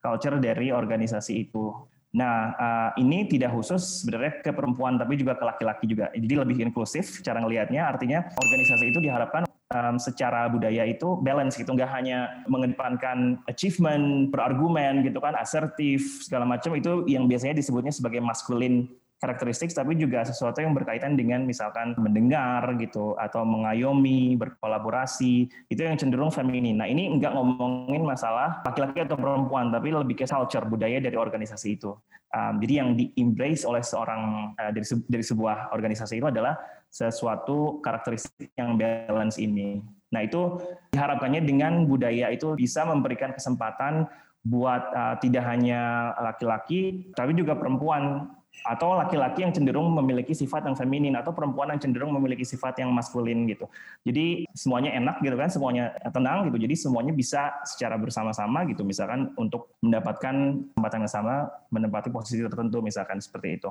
culture 0.00 0.40
dari 0.40 0.72
organisasi 0.72 1.46
itu. 1.46 1.76
Nah 2.16 2.56
ini 2.96 3.28
tidak 3.28 3.52
khusus 3.52 4.00
sebenarnya 4.00 4.40
ke 4.40 4.48
perempuan 4.54 4.96
tapi 4.96 5.20
juga 5.20 5.36
ke 5.36 5.44
laki-laki 5.44 5.84
juga. 5.84 6.08
Jadi 6.16 6.34
lebih 6.38 6.56
inklusif 6.64 7.20
cara 7.20 7.44
ngelihatnya 7.44 7.84
artinya 7.84 8.24
organisasi 8.32 8.88
itu 8.88 9.04
diharapkan 9.04 9.44
secara 9.98 10.46
budaya 10.46 10.86
itu 10.86 11.18
balance 11.20 11.58
gitu 11.58 11.74
nggak 11.74 11.90
hanya 11.90 12.46
mengedepankan 12.46 13.42
achievement 13.50 14.30
berargumen 14.30 15.02
gitu 15.02 15.18
kan 15.18 15.34
asertif 15.34 16.22
segala 16.22 16.46
macam 16.46 16.78
itu 16.78 17.02
yang 17.10 17.26
biasanya 17.26 17.58
disebutnya 17.58 17.90
sebagai 17.90 18.22
maskulin 18.22 18.86
karakteristik 19.16 19.72
tapi 19.72 19.96
juga 19.96 20.24
sesuatu 20.28 20.60
yang 20.60 20.76
berkaitan 20.76 21.16
dengan 21.16 21.48
misalkan 21.48 21.96
mendengar 21.96 22.76
gitu 22.76 23.16
atau 23.16 23.48
mengayomi, 23.48 24.36
berkolaborasi, 24.36 25.48
itu 25.72 25.80
yang 25.80 25.96
cenderung 25.96 26.28
feminin. 26.28 26.76
Nah, 26.76 26.88
ini 26.88 27.08
enggak 27.08 27.32
ngomongin 27.32 28.04
masalah 28.04 28.60
laki-laki 28.68 29.08
atau 29.08 29.16
perempuan 29.16 29.72
tapi 29.72 29.88
lebih 29.88 30.20
ke 30.20 30.28
culture 30.28 30.68
budaya 30.68 31.00
dari 31.00 31.16
organisasi 31.16 31.80
itu. 31.80 31.96
Um, 32.36 32.60
jadi 32.60 32.84
yang 32.84 32.88
di-embrace 32.98 33.64
oleh 33.64 33.80
seorang 33.80 34.52
uh, 34.60 34.70
dari 34.74 34.84
dari 35.08 35.24
sebuah 35.24 35.72
organisasi 35.72 36.20
itu 36.20 36.28
adalah 36.28 36.60
sesuatu 36.92 37.80
karakteristik 37.80 38.52
yang 38.60 38.76
balance 38.76 39.40
ini. 39.40 39.80
Nah, 40.12 40.20
itu 40.22 40.60
diharapkannya 40.92 41.40
dengan 41.40 41.88
budaya 41.88 42.28
itu 42.28 42.52
bisa 42.52 42.84
memberikan 42.84 43.32
kesempatan 43.32 44.04
buat 44.46 44.82
uh, 44.94 45.14
tidak 45.18 45.42
hanya 45.42 46.14
laki-laki 46.22 47.10
tapi 47.18 47.34
juga 47.34 47.58
perempuan 47.58 48.30
atau 48.64 48.96
laki-laki 48.96 49.44
yang 49.44 49.52
cenderung 49.52 49.92
memiliki 49.92 50.32
sifat 50.32 50.64
yang 50.64 50.76
feminin 50.78 51.14
atau 51.18 51.34
perempuan 51.34 51.74
yang 51.74 51.80
cenderung 51.82 52.14
memiliki 52.14 52.46
sifat 52.46 52.80
yang 52.80 52.94
maskulin 52.94 53.44
gitu. 53.50 53.66
Jadi 54.06 54.46
semuanya 54.54 54.94
enak 54.96 55.20
gitu 55.20 55.36
kan, 55.36 55.48
semuanya 55.50 55.84
tenang 56.14 56.48
gitu. 56.50 56.58
Jadi 56.62 56.74
semuanya 56.78 57.12
bisa 57.12 57.52
secara 57.66 57.98
bersama-sama 57.98 58.64
gitu 58.70 58.86
misalkan 58.86 59.34
untuk 59.36 59.74
mendapatkan 59.82 60.62
kesempatan 60.72 60.98
yang 61.02 61.12
sama 61.12 61.34
menempati 61.68 62.08
posisi 62.08 62.40
tertentu 62.40 62.80
misalkan 62.80 63.18
seperti 63.18 63.60
itu. 63.60 63.70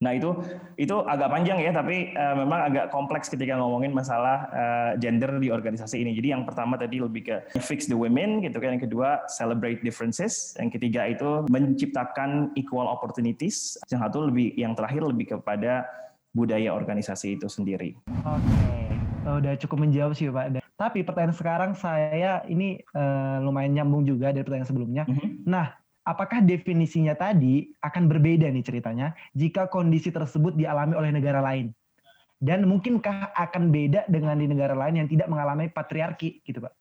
Nah 0.00 0.16
itu 0.16 0.32
itu 0.80 0.96
agak 1.04 1.28
panjang 1.28 1.60
ya, 1.60 1.76
tapi 1.76 2.16
uh, 2.16 2.32
memang 2.32 2.72
agak 2.72 2.88
kompleks 2.88 3.28
ketika 3.28 3.52
ngomongin 3.60 3.92
masalah 3.92 4.48
uh, 4.48 4.92
gender 4.96 5.36
di 5.36 5.52
organisasi 5.52 6.00
ini. 6.00 6.16
Jadi 6.16 6.32
yang 6.32 6.48
pertama 6.48 6.80
tadi 6.80 7.04
lebih 7.04 7.28
ke 7.28 7.36
fix 7.60 7.84
the 7.84 7.92
women 7.92 8.40
gitu 8.40 8.56
kan, 8.64 8.80
yang 8.80 8.84
kedua 8.88 9.28
celebrate 9.28 9.84
differences, 9.84 10.56
yang 10.56 10.72
ketiga 10.72 11.04
itu 11.04 11.44
menciptakan 11.52 12.48
equal 12.56 12.88
opportunities, 12.88 13.76
yang 13.92 14.00
satu 14.00 14.32
lebih 14.32 14.56
yang 14.56 14.72
terakhir 14.72 15.04
lebih 15.04 15.36
kepada 15.36 15.84
budaya 16.32 16.72
organisasi 16.72 17.36
itu 17.36 17.52
sendiri. 17.52 17.92
Oke, 18.24 18.40
okay. 18.40 19.28
oh, 19.28 19.36
udah 19.36 19.52
cukup 19.60 19.84
menjawab 19.84 20.16
sih 20.16 20.32
Pak. 20.32 20.64
Tapi 20.80 21.04
pertanyaan 21.04 21.36
sekarang 21.36 21.70
saya 21.76 22.40
ini 22.48 22.80
uh, 22.96 23.44
lumayan 23.44 23.76
nyambung 23.76 24.08
juga 24.08 24.32
dari 24.32 24.48
pertanyaan 24.48 24.70
sebelumnya. 24.72 25.04
Mm 25.04 25.12
-hmm. 25.12 25.30
Nah, 25.44 25.76
apakah 26.10 26.42
definisinya 26.42 27.14
tadi 27.14 27.70
akan 27.78 28.10
berbeda 28.10 28.50
nih 28.50 28.66
ceritanya 28.66 29.14
jika 29.30 29.70
kondisi 29.70 30.10
tersebut 30.10 30.58
dialami 30.58 30.98
oleh 30.98 31.14
negara 31.14 31.38
lain? 31.38 31.70
Dan 32.40 32.66
mungkinkah 32.66 33.36
akan 33.36 33.68
beda 33.68 34.08
dengan 34.08 34.40
di 34.40 34.48
negara 34.48 34.72
lain 34.72 35.04
yang 35.04 35.08
tidak 35.12 35.28
mengalami 35.28 35.68
patriarki 35.68 36.40
gitu, 36.42 36.64
Pak? 36.64 36.72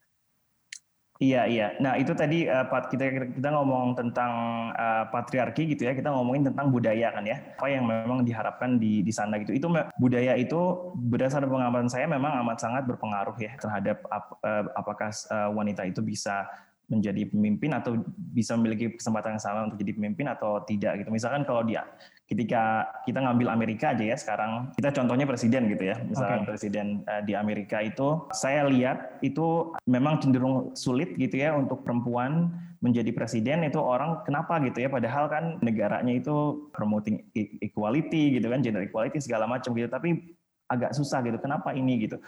Iya 1.19 1.51
iya. 1.51 1.67
Nah 1.83 2.00
itu 2.00 2.15
tadi 2.15 2.48
uh, 2.48 2.63
kita 2.63 3.36
kita 3.36 3.50
ngomong 3.51 3.91
tentang 3.91 4.31
uh, 4.71 5.03
patriarki 5.12 5.67
gitu 5.75 5.83
ya. 5.83 5.91
Kita 5.91 6.15
ngomongin 6.15 6.48
tentang 6.48 6.71
budaya 6.71 7.12
kan 7.12 7.27
ya. 7.27 7.43
Apa 7.59 7.67
yang 7.67 7.83
memang 7.83 8.24
diharapkan 8.24 8.79
di 8.79 9.03
di 9.03 9.12
sana 9.12 9.36
gitu. 9.43 9.51
Itu 9.51 9.67
budaya 10.00 10.39
itu 10.39 10.95
berdasarkan 10.95 11.51
pengamatan 11.51 11.91
saya 11.91 12.07
memang 12.07 12.39
amat 12.48 12.63
sangat 12.63 12.88
berpengaruh 12.88 13.36
ya 13.36 13.51
terhadap 13.59 14.00
ap, 14.07 14.39
uh, 14.39 14.63
apakah 14.79 15.12
wanita 15.51 15.83
itu 15.91 16.00
bisa 16.00 16.48
menjadi 16.89 17.29
pemimpin 17.29 17.72
atau 17.72 18.01
bisa 18.34 18.58
memiliki 18.58 18.98
kesempatan 18.98 19.38
yang 19.38 19.43
sama 19.43 19.69
untuk 19.69 19.77
jadi 19.77 19.93
pemimpin 19.93 20.25
atau 20.25 20.65
tidak 20.65 21.00
gitu. 21.00 21.10
Misalkan 21.13 21.46
kalau 21.46 21.62
dia 21.62 21.86
ketika 22.25 22.86
kita 23.05 23.22
ngambil 23.22 23.50
Amerika 23.50 23.93
aja 23.93 24.05
ya 24.05 24.17
sekarang 24.17 24.74
kita 24.74 24.89
contohnya 24.93 25.29
presiden 25.29 25.69
gitu 25.69 25.93
ya. 25.93 25.96
Misalkan 26.01 26.43
okay. 26.43 26.50
presiden 26.50 27.05
uh, 27.05 27.22
di 27.22 27.38
Amerika 27.38 27.79
itu 27.86 28.25
saya 28.34 28.65
lihat 28.65 29.22
itu 29.22 29.74
memang 29.86 30.17
cenderung 30.19 30.74
sulit 30.74 31.13
gitu 31.15 31.38
ya 31.38 31.53
untuk 31.53 31.86
perempuan 31.86 32.50
menjadi 32.81 33.13
presiden. 33.13 33.62
Itu 33.69 33.79
orang 33.86 34.25
kenapa 34.25 34.58
gitu 34.65 34.81
ya? 34.81 34.89
Padahal 34.89 35.29
kan 35.29 35.43
negaranya 35.62 36.12
itu 36.12 36.67
promoting 36.74 37.22
e-, 37.38 37.62
equality 37.62 38.41
gitu 38.41 38.50
kan 38.50 38.65
gender 38.65 38.81
equality 38.81 39.22
segala 39.22 39.46
macam 39.46 39.77
gitu. 39.77 39.89
Tapi 39.89 40.38
agak 40.69 40.93
susah 40.93 41.25
gitu 41.25 41.41
kenapa 41.41 41.74
ini 41.74 42.05
gitu 42.05 42.22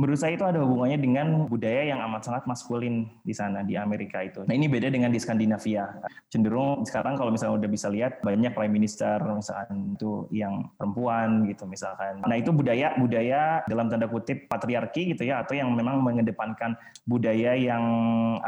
menurut 0.00 0.16
saya 0.16 0.32
itu 0.32 0.48
ada 0.48 0.64
hubungannya 0.64 0.96
dengan 0.96 1.44
budaya 1.44 1.92
yang 1.92 2.00
amat 2.08 2.24
sangat 2.24 2.48
maskulin 2.48 3.04
di 3.20 3.36
sana 3.36 3.60
di 3.60 3.76
Amerika 3.76 4.24
itu. 4.24 4.40
Nah 4.48 4.56
ini 4.56 4.64
beda 4.64 4.88
dengan 4.88 5.12
di 5.12 5.20
Skandinavia. 5.20 6.00
Cenderung 6.32 6.88
sekarang 6.88 7.20
kalau 7.20 7.28
misalnya 7.28 7.60
udah 7.60 7.68
bisa 7.68 7.92
lihat 7.92 8.24
banyak 8.24 8.56
prime 8.56 8.72
minister 8.72 9.20
misalkan 9.28 9.92
itu 9.92 10.24
yang 10.32 10.72
perempuan 10.80 11.44
gitu 11.44 11.68
misalkan. 11.68 12.24
Nah 12.24 12.32
itu 12.32 12.48
budaya 12.48 12.96
budaya 12.96 13.60
dalam 13.68 13.92
tanda 13.92 14.08
kutip 14.08 14.48
patriarki 14.48 15.12
gitu 15.12 15.28
ya 15.28 15.44
atau 15.44 15.52
yang 15.52 15.68
memang 15.76 16.00
mengedepankan 16.00 16.80
budaya 17.04 17.52
yang 17.52 17.84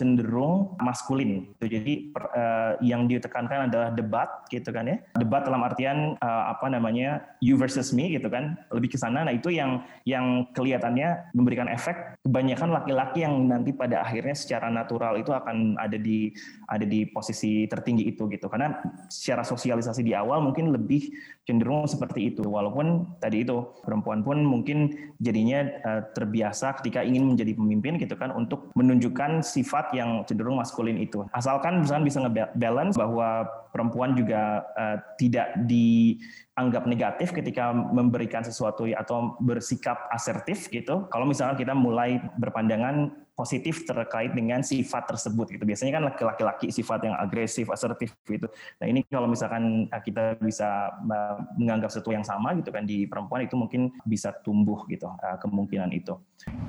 cenderung 0.00 0.73
maskulin. 0.80 1.52
Gitu. 1.61 1.76
Jadi 1.76 1.92
per, 2.16 2.25
uh, 2.32 2.73
yang 2.80 3.04
ditekankan 3.04 3.68
adalah 3.68 3.92
debat 3.92 4.49
gitu 4.49 4.73
kan 4.73 4.88
ya. 4.88 4.97
Debat 5.21 5.44
dalam 5.44 5.61
artian 5.61 6.16
uh, 6.16 6.44
apa 6.49 6.73
namanya 6.73 7.37
you 7.44 7.61
versus 7.61 7.92
me 7.92 8.09
gitu 8.09 8.32
kan. 8.32 8.56
Lebih 8.73 8.97
ke 8.97 8.99
sana. 8.99 9.28
Nah 9.28 9.37
itu 9.37 9.52
yang 9.52 9.85
yang 10.09 10.49
kelihatannya 10.56 11.35
memberikan 11.42 11.66
efek 11.66 12.22
kebanyakan 12.22 12.70
laki-laki 12.70 13.26
yang 13.26 13.50
nanti 13.50 13.75
pada 13.75 14.06
akhirnya 14.06 14.38
secara 14.38 14.70
natural 14.70 15.18
itu 15.18 15.34
akan 15.34 15.75
ada 15.75 15.99
di 15.99 16.30
ada 16.70 16.87
di 16.87 17.11
posisi 17.11 17.66
tertinggi 17.66 18.06
itu 18.06 18.30
gitu. 18.30 18.46
Karena 18.46 18.78
secara 19.11 19.42
sosialisasi 19.42 20.06
di 20.06 20.14
awal 20.14 20.38
mungkin 20.38 20.70
lebih 20.70 21.11
cenderung 21.42 21.90
seperti 21.90 22.30
itu. 22.30 22.46
Walaupun 22.46 23.18
tadi 23.18 23.42
itu 23.42 23.75
perempuan 23.82 24.22
pun 24.22 24.38
mungkin 24.46 24.94
jadinya 25.18 25.66
uh, 25.82 26.02
terbiasa 26.14 26.78
ketika 26.78 27.02
ingin 27.02 27.34
menjadi 27.34 27.58
pemimpin 27.58 27.99
gitu 27.99 28.14
kan 28.14 28.30
untuk 28.30 28.70
menunjukkan 28.78 29.42
sifat 29.42 29.90
yang 29.99 30.22
cenderung 30.25 30.62
maskulin 30.62 31.02
itu. 31.02 31.26
Asalkan 31.34 31.82
misalkan 31.82 32.06
bisa 32.06 32.18
ngebalance 32.22 32.94
bahwa 32.94 33.50
perempuan 33.73 34.12
juga 34.12 34.62
uh, 34.76 35.00
tidak 35.17 35.57
dianggap 35.64 36.85
negatif 36.85 37.33
ketika 37.33 37.73
memberikan 37.73 38.45
sesuatu 38.45 38.85
atau 38.85 39.35
bersikap 39.41 40.12
asertif 40.12 40.69
gitu. 40.69 41.09
Kalau 41.09 41.25
misalnya 41.25 41.57
kita 41.57 41.73
mulai 41.73 42.21
berpandangan 42.37 43.22
positif 43.33 43.89
terkait 43.89 44.37
dengan 44.37 44.61
sifat 44.61 45.09
tersebut 45.09 45.57
gitu. 45.57 45.65
Biasanya 45.65 45.93
kan 45.99 46.03
laki-laki 46.09 46.69
sifat 46.69 47.09
yang 47.09 47.17
agresif, 47.17 47.69
asertif 47.73 48.12
gitu. 48.29 48.47
Nah 48.81 48.87
ini 48.87 49.03
kalau 49.09 49.27
misalkan 49.27 49.89
eh, 49.89 50.03
kita 50.05 50.37
bisa 50.39 50.93
eh, 50.93 51.37
menganggap 51.57 51.89
sesuatu 51.89 52.12
yang 52.12 52.25
sama 52.25 52.53
gitu 52.59 52.69
kan 52.69 52.85
di 52.85 53.09
perempuan 53.09 53.45
itu 53.45 53.57
mungkin 53.57 53.93
bisa 54.05 54.37
tumbuh 54.45 54.85
gitu 54.89 55.09
kemungkinan 55.41 55.91
itu. 55.93 56.17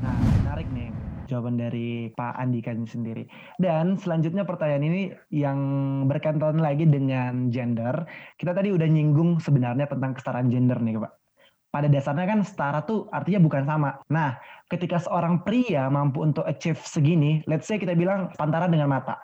Nah 0.02 0.16
menarik 0.44 0.68
nih 0.72 0.92
jawaban 1.28 1.56
dari 1.56 2.12
Pak 2.14 2.36
Andika 2.38 2.76
sendiri. 2.86 3.26
Dan 3.58 3.96
selanjutnya 3.96 4.44
pertanyaan 4.44 4.86
ini 4.86 5.02
yang 5.32 5.60
berkaitan 6.06 6.60
lagi 6.60 6.86
dengan 6.86 7.50
gender. 7.50 8.06
Kita 8.36 8.52
tadi 8.52 8.70
udah 8.70 8.88
nyinggung 8.88 9.40
sebenarnya 9.40 9.88
tentang 9.88 10.14
kesetaraan 10.14 10.52
gender 10.52 10.78
nih 10.84 11.00
Pak. 11.00 11.23
Pada 11.74 11.90
dasarnya 11.90 12.30
kan 12.30 12.40
setara 12.46 12.86
tuh 12.86 13.10
artinya 13.10 13.42
bukan 13.42 13.66
sama. 13.66 13.98
Nah, 14.14 14.38
ketika 14.70 15.02
seorang 15.02 15.42
pria 15.42 15.90
mampu 15.90 16.22
untuk 16.22 16.46
achieve 16.46 16.78
segini, 16.86 17.42
let's 17.50 17.66
say 17.66 17.82
kita 17.82 17.98
bilang 17.98 18.30
pantaran 18.38 18.70
dengan 18.70 18.94
mata. 18.94 19.18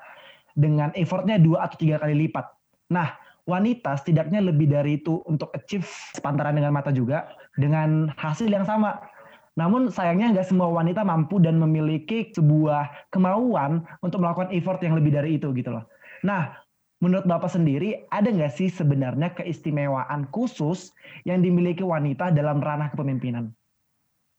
Dengan 0.58 0.90
effortnya 0.98 1.38
dua 1.38 1.70
atau 1.70 1.78
tiga 1.78 2.02
kali 2.02 2.26
lipat. 2.26 2.50
Nah, 2.90 3.14
wanita 3.46 4.02
setidaknya 4.02 4.42
lebih 4.42 4.66
dari 4.66 4.98
itu 4.98 5.22
untuk 5.30 5.54
achieve 5.54 5.86
sepantaran 6.18 6.58
dengan 6.58 6.74
mata 6.74 6.90
juga 6.90 7.30
dengan 7.54 8.10
hasil 8.18 8.50
yang 8.50 8.66
sama 8.66 8.98
namun 9.60 9.92
sayangnya 9.92 10.40
nggak 10.40 10.48
semua 10.48 10.72
wanita 10.72 11.04
mampu 11.04 11.36
dan 11.44 11.60
memiliki 11.60 12.32
sebuah 12.32 13.12
kemauan 13.12 13.84
untuk 14.00 14.24
melakukan 14.24 14.56
effort 14.56 14.80
yang 14.80 14.96
lebih 14.96 15.12
dari 15.12 15.36
itu 15.36 15.52
gitu 15.52 15.76
loh. 15.76 15.84
Nah, 16.24 16.56
menurut 17.00 17.26
Bapak 17.26 17.52
sendiri 17.52 18.08
ada 18.12 18.28
nggak 18.28 18.54
sih 18.56 18.68
sebenarnya 18.68 19.32
keistimewaan 19.36 20.28
khusus 20.36 20.92
yang 21.24 21.40
dimiliki 21.40 21.84
wanita 21.84 22.32
dalam 22.32 22.60
ranah 22.60 22.92
kepemimpinan? 22.92 23.56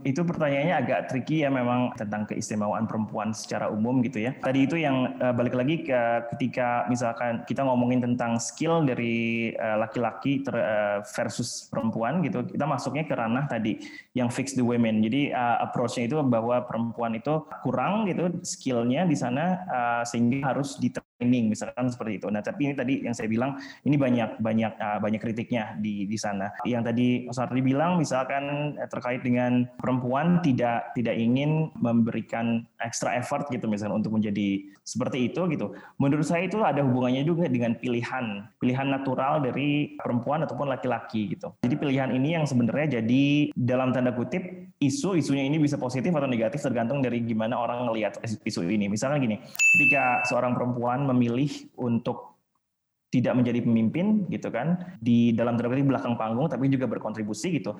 Itu 0.00 0.24
pertanyaannya 0.24 0.76
agak 0.80 1.00
tricky 1.12 1.44
ya 1.44 1.52
memang 1.52 1.92
tentang 1.92 2.24
keistimewaan 2.24 2.88
perempuan 2.88 3.36
secara 3.36 3.68
umum 3.68 4.00
gitu 4.00 4.24
ya. 4.24 4.32
Tadi 4.40 4.64
itu 4.64 4.80
yang 4.80 5.20
uh, 5.20 5.28
balik 5.36 5.52
lagi 5.52 5.84
ke 5.84 6.00
ketika 6.36 6.88
misalkan 6.88 7.44
kita 7.44 7.60
ngomongin 7.60 8.00
tentang 8.00 8.40
skill 8.40 8.80
dari 8.80 9.52
uh, 9.60 9.76
laki-laki 9.76 10.40
uh, 10.48 11.04
versus 11.04 11.68
perempuan 11.68 12.24
gitu, 12.24 12.48
kita 12.48 12.64
masuknya 12.64 13.04
ke 13.04 13.12
ranah 13.12 13.44
tadi 13.44 13.76
yang 14.16 14.32
fix 14.32 14.56
the 14.56 14.64
women. 14.64 15.04
Jadi 15.04 15.36
uh, 15.36 15.68
approach-nya 15.68 16.08
itu 16.08 16.16
bahwa 16.24 16.64
perempuan 16.64 17.12
itu 17.20 17.44
kurang 17.60 18.08
gitu 18.08 18.40
skillnya 18.40 19.04
di 19.04 19.16
sana 19.16 19.68
sehingga 20.08 20.48
harus 20.56 20.80
di 20.80 20.88
training 21.20 21.52
misalkan 21.52 21.92
seperti 21.92 22.16
itu. 22.16 22.32
Nah, 22.32 22.40
tapi 22.40 22.72
ini 22.72 22.74
tadi 22.74 23.04
yang 23.04 23.12
saya 23.12 23.28
bilang 23.28 23.60
ini 23.84 24.00
banyak 24.00 24.40
banyak 24.40 24.72
uh, 24.80 24.96
banyak 25.04 25.20
kritiknya 25.20 25.76
di 25.76 26.08
di 26.08 26.16
sana. 26.16 26.48
Yang 26.64 26.82
tadi 26.88 27.06
Mas 27.28 27.36
bilang 27.60 28.00
misalkan 28.00 28.74
eh, 28.80 28.88
terkait 28.88 29.20
dengan 29.20 29.68
perempuan 29.76 30.40
tidak 30.40 30.96
tidak 30.96 31.12
ingin 31.12 31.68
memberikan 31.76 32.64
extra 32.80 33.20
effort 33.20 33.44
gitu 33.52 33.68
misalkan 33.68 34.00
untuk 34.00 34.16
menjadi 34.16 34.64
seperti 34.80 35.28
itu 35.28 35.44
gitu. 35.52 35.76
Menurut 36.00 36.24
saya 36.24 36.48
itu 36.48 36.56
ada 36.64 36.80
hubungannya 36.80 37.20
juga 37.28 37.44
dengan 37.52 37.76
pilihan, 37.76 38.48
pilihan 38.56 38.88
natural 38.88 39.44
dari 39.44 39.92
perempuan 40.00 40.40
ataupun 40.48 40.72
laki-laki 40.72 41.36
gitu. 41.36 41.52
Jadi 41.60 41.76
pilihan 41.76 42.16
ini 42.16 42.40
yang 42.40 42.48
sebenarnya 42.48 43.04
jadi 43.04 43.52
dalam 43.52 43.92
tanda 43.92 44.16
kutip 44.16 44.72
isu 44.80 45.20
isunya 45.20 45.44
ini 45.44 45.60
bisa 45.60 45.76
positif 45.76 46.08
atau 46.16 46.24
negatif 46.24 46.64
tergantung 46.64 47.04
dari 47.04 47.20
gimana 47.20 47.60
orang 47.60 47.84
ngelihat 47.92 48.16
isu 48.24 48.64
ini. 48.64 48.88
Misalnya 48.88 49.20
gini, 49.20 49.36
ketika 49.76 50.24
seorang 50.24 50.56
perempuan 50.56 51.09
memilih 51.10 51.50
untuk 51.74 52.30
tidak 53.10 53.34
menjadi 53.34 53.66
pemimpin 53.66 54.30
gitu 54.30 54.54
kan 54.54 54.78
di 55.02 55.34
dalam 55.34 55.58
tanda 55.58 55.74
belakang 55.74 56.14
panggung 56.14 56.46
tapi 56.46 56.70
juga 56.70 56.86
berkontribusi 56.86 57.58
gitu. 57.58 57.74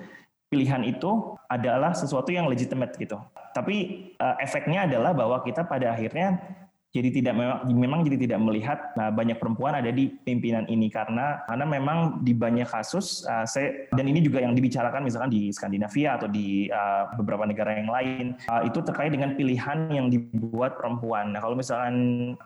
Pilihan 0.51 0.83
itu 0.83 1.39
adalah 1.47 1.95
sesuatu 1.95 2.27
yang 2.27 2.51
legitimate 2.51 2.99
gitu. 2.99 3.15
Tapi 3.55 4.11
uh, 4.19 4.35
efeknya 4.43 4.83
adalah 4.83 5.15
bahwa 5.15 5.39
kita 5.47 5.63
pada 5.63 5.95
akhirnya 5.95 6.43
jadi 6.91 7.09
tidak 7.09 7.33
memang 7.39 7.59
memang 7.71 7.99
jadi 8.03 8.17
tidak 8.27 8.39
melihat 8.43 8.79
nah, 8.99 9.07
banyak 9.07 9.39
perempuan 9.39 9.79
ada 9.79 9.87
di 9.95 10.11
pimpinan 10.11 10.67
ini 10.67 10.91
karena 10.91 11.39
karena 11.47 11.63
memang 11.63 12.19
di 12.19 12.35
banyak 12.35 12.67
kasus 12.67 13.23
uh, 13.31 13.47
saya 13.47 13.87
dan 13.95 14.11
ini 14.11 14.19
juga 14.19 14.43
yang 14.43 14.51
dibicarakan 14.51 15.07
misalkan 15.07 15.31
di 15.31 15.47
Skandinavia 15.55 16.19
atau 16.19 16.27
di 16.27 16.67
uh, 16.67 17.15
beberapa 17.15 17.47
negara 17.47 17.79
yang 17.79 17.87
lain 17.87 18.35
uh, 18.51 18.67
itu 18.67 18.83
terkait 18.83 19.15
dengan 19.15 19.39
pilihan 19.39 19.87
yang 19.87 20.11
dibuat 20.11 20.75
perempuan. 20.75 21.31
Nah 21.31 21.39
kalau 21.39 21.55
misalkan 21.55 21.95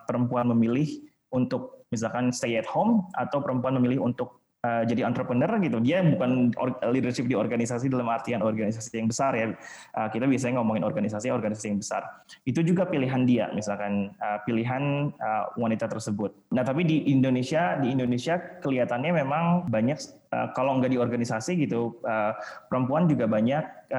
perempuan 0.06 0.46
memilih 0.54 0.86
untuk 1.34 1.82
misalkan 1.90 2.30
stay 2.30 2.54
at 2.54 2.66
home 2.66 3.06
atau 3.18 3.42
perempuan 3.42 3.78
memilih 3.78 4.02
untuk 4.06 4.35
uh, 4.66 4.82
jadi 4.82 5.06
entrepreneur 5.06 5.46
gitu. 5.62 5.78
Dia 5.78 6.02
bukan 6.02 6.50
leadership 6.90 7.30
di 7.30 7.38
organisasi 7.38 7.86
dalam 7.86 8.10
artian 8.10 8.42
organisasi 8.42 8.98
yang 8.98 9.06
besar 9.06 9.30
ya. 9.38 9.54
Uh, 9.94 10.10
kita 10.10 10.26
biasanya 10.26 10.58
ngomongin 10.58 10.82
organisasi 10.82 11.30
organisasi 11.30 11.70
yang 11.70 11.78
besar. 11.78 12.02
Itu 12.42 12.66
juga 12.66 12.90
pilihan 12.90 13.22
dia 13.22 13.46
misalkan 13.54 14.10
uh, 14.18 14.42
pilihan 14.42 15.14
wanita 15.54 15.86
tersebut. 15.86 16.34
Nah 16.50 16.66
tapi 16.66 16.82
di 16.82 17.06
Indonesia 17.12 17.78
di 17.78 17.94
Indonesia 17.94 18.40
kelihatannya 18.58 19.22
memang 19.22 19.44
banyak 19.70 19.98
kalau 20.56 20.80
nggak 20.80 20.90
di 20.90 20.98
organisasi 20.98 21.68
gitu 21.68 22.02
perempuan 22.66 23.06
juga 23.06 23.30
banyak 23.30 23.92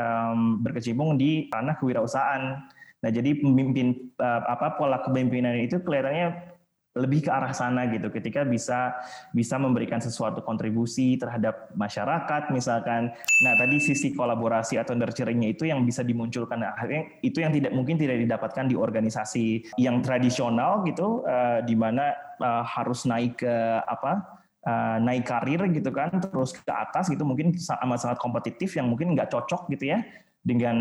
berkecimpung 0.65 1.15
di 1.15 1.47
ranah 1.53 1.77
kewirausahaan. 1.79 2.67
Nah 2.97 3.09
jadi 3.13 3.37
pemimpin 3.37 4.11
apa 4.21 4.75
pola 4.75 4.99
kepemimpinan 5.05 5.61
itu 5.61 5.79
kelihatannya 5.79 6.56
lebih 6.97 7.25
ke 7.25 7.31
arah 7.31 7.53
sana 7.53 7.85
gitu. 7.87 8.09
Ketika 8.09 8.41
bisa 8.43 8.97
bisa 9.31 9.55
memberikan 9.61 10.01
sesuatu 10.01 10.41
kontribusi 10.41 11.15
terhadap 11.15 11.69
masyarakat 11.77 12.49
misalkan. 12.49 13.13
Nah 13.15 13.53
tadi 13.55 13.77
sisi 13.77 14.17
kolaborasi 14.17 14.81
atau 14.81 14.97
nurturingnya 14.97 15.53
itu 15.53 15.69
yang 15.69 15.85
bisa 15.85 16.01
dimunculkan. 16.01 16.59
Nah, 16.59 16.73
itu 17.21 17.37
yang 17.39 17.53
tidak 17.53 17.71
mungkin 17.71 17.95
tidak 18.01 18.17
didapatkan 18.17 18.65
di 18.65 18.75
organisasi 18.75 19.77
yang 19.77 20.01
tradisional 20.01 20.81
gitu 20.83 21.21
uh, 21.23 21.61
di 21.61 21.77
mana 21.77 22.17
uh, 22.41 22.65
harus 22.65 23.05
naik 23.05 23.45
ke 23.45 23.53
apa 23.85 24.35
Uh, 24.67 24.99
naik 24.99 25.23
karir 25.23 25.63
gitu 25.71 25.95
kan 25.95 26.11
terus 26.19 26.51
ke 26.51 26.67
atas 26.67 27.07
gitu. 27.07 27.23
Mungkin 27.23 27.55
amat 27.55 28.03
sangat 28.03 28.19
kompetitif 28.19 28.75
yang 28.75 28.91
mungkin 28.91 29.15
nggak 29.15 29.31
cocok 29.31 29.71
gitu 29.71 29.95
ya 29.95 30.03
dengan 30.47 30.77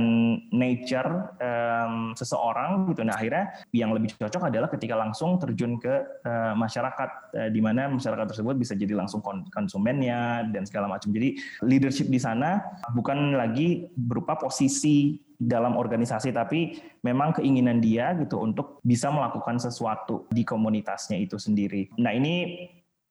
nature 0.55 1.35
um, 1.43 2.15
seseorang 2.15 2.87
gitu. 2.95 3.03
Nah 3.03 3.19
akhirnya 3.19 3.51
yang 3.75 3.91
lebih 3.91 4.15
cocok 4.15 4.47
adalah 4.47 4.71
ketika 4.71 4.95
langsung 4.95 5.43
terjun 5.43 5.83
ke 5.83 6.07
uh, 6.23 6.55
masyarakat 6.55 7.11
uh, 7.35 7.51
di 7.51 7.59
mana 7.59 7.91
masyarakat 7.91 8.31
tersebut 8.31 8.55
bisa 8.55 8.79
jadi 8.79 8.95
langsung 8.95 9.19
konsumennya 9.51 10.47
dan 10.55 10.63
segala 10.63 10.87
macam. 10.87 11.11
Jadi 11.11 11.35
leadership 11.67 12.07
di 12.07 12.23
sana 12.23 12.63
bukan 12.95 13.35
lagi 13.35 13.91
berupa 13.99 14.39
posisi 14.39 15.19
dalam 15.37 15.75
organisasi 15.77 16.31
tapi 16.31 16.79
memang 17.03 17.37
keinginan 17.37 17.83
dia 17.83 18.15
gitu 18.17 18.41
untuk 18.41 18.81
bisa 18.87 19.11
melakukan 19.11 19.59
sesuatu 19.59 20.31
di 20.31 20.47
komunitasnya 20.47 21.19
itu 21.19 21.43
sendiri. 21.43 21.91
Nah 21.99 22.15
ini 22.15 22.57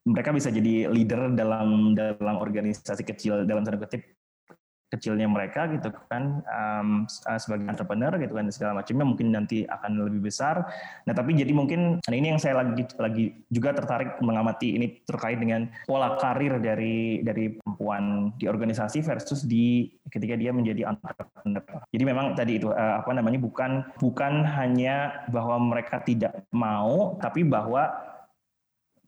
mereka 0.05 0.29
bisa 0.31 0.53
jadi 0.53 0.85
leader 0.87 1.33
dalam 1.33 1.97
dalam 1.97 2.37
organisasi 2.37 3.03
kecil 3.03 3.43
dalam 3.43 3.65
tanda 3.65 3.81
kutip 3.81 4.14
kecilnya 4.93 5.25
mereka 5.25 5.65
gitu 5.73 5.89
kan 6.07 6.45
um, 6.45 7.09
sebagai 7.41 7.65
entrepreneur 7.65 8.13
gitu 8.21 8.33
kan 8.37 8.45
segala 8.53 8.81
macamnya 8.81 9.05
mungkin 9.05 9.27
nanti 9.33 9.65
akan 9.65 10.05
lebih 10.05 10.29
besar. 10.29 10.61
Nah 11.09 11.13
tapi 11.17 11.33
jadi 11.33 11.49
mungkin 11.51 11.99
nah 11.99 12.15
ini 12.15 12.35
yang 12.35 12.41
saya 12.41 12.61
lagi 12.61 12.85
lagi 13.01 13.25
juga 13.49 13.73
tertarik 13.73 14.21
mengamati 14.21 14.77
ini 14.77 15.01
terkait 15.03 15.41
dengan 15.41 15.65
pola 15.89 16.15
karir 16.21 16.61
dari 16.61 17.25
dari 17.25 17.57
perempuan 17.57 18.31
di 18.37 18.45
organisasi 18.45 19.01
versus 19.01 19.43
di 19.49 19.89
ketika 20.07 20.37
dia 20.37 20.53
menjadi 20.53 20.93
entrepreneur. 20.93 21.65
Jadi 21.89 22.03
memang 22.05 22.37
tadi 22.37 22.61
itu 22.61 22.69
uh, 22.69 23.01
apa 23.01 23.11
namanya 23.11 23.41
bukan 23.41 23.81
bukan 23.97 24.45
hanya 24.45 25.25
bahwa 25.33 25.57
mereka 25.59 25.99
tidak 26.05 26.45
mau 26.53 27.17
tapi 27.17 27.41
bahwa 27.41 27.89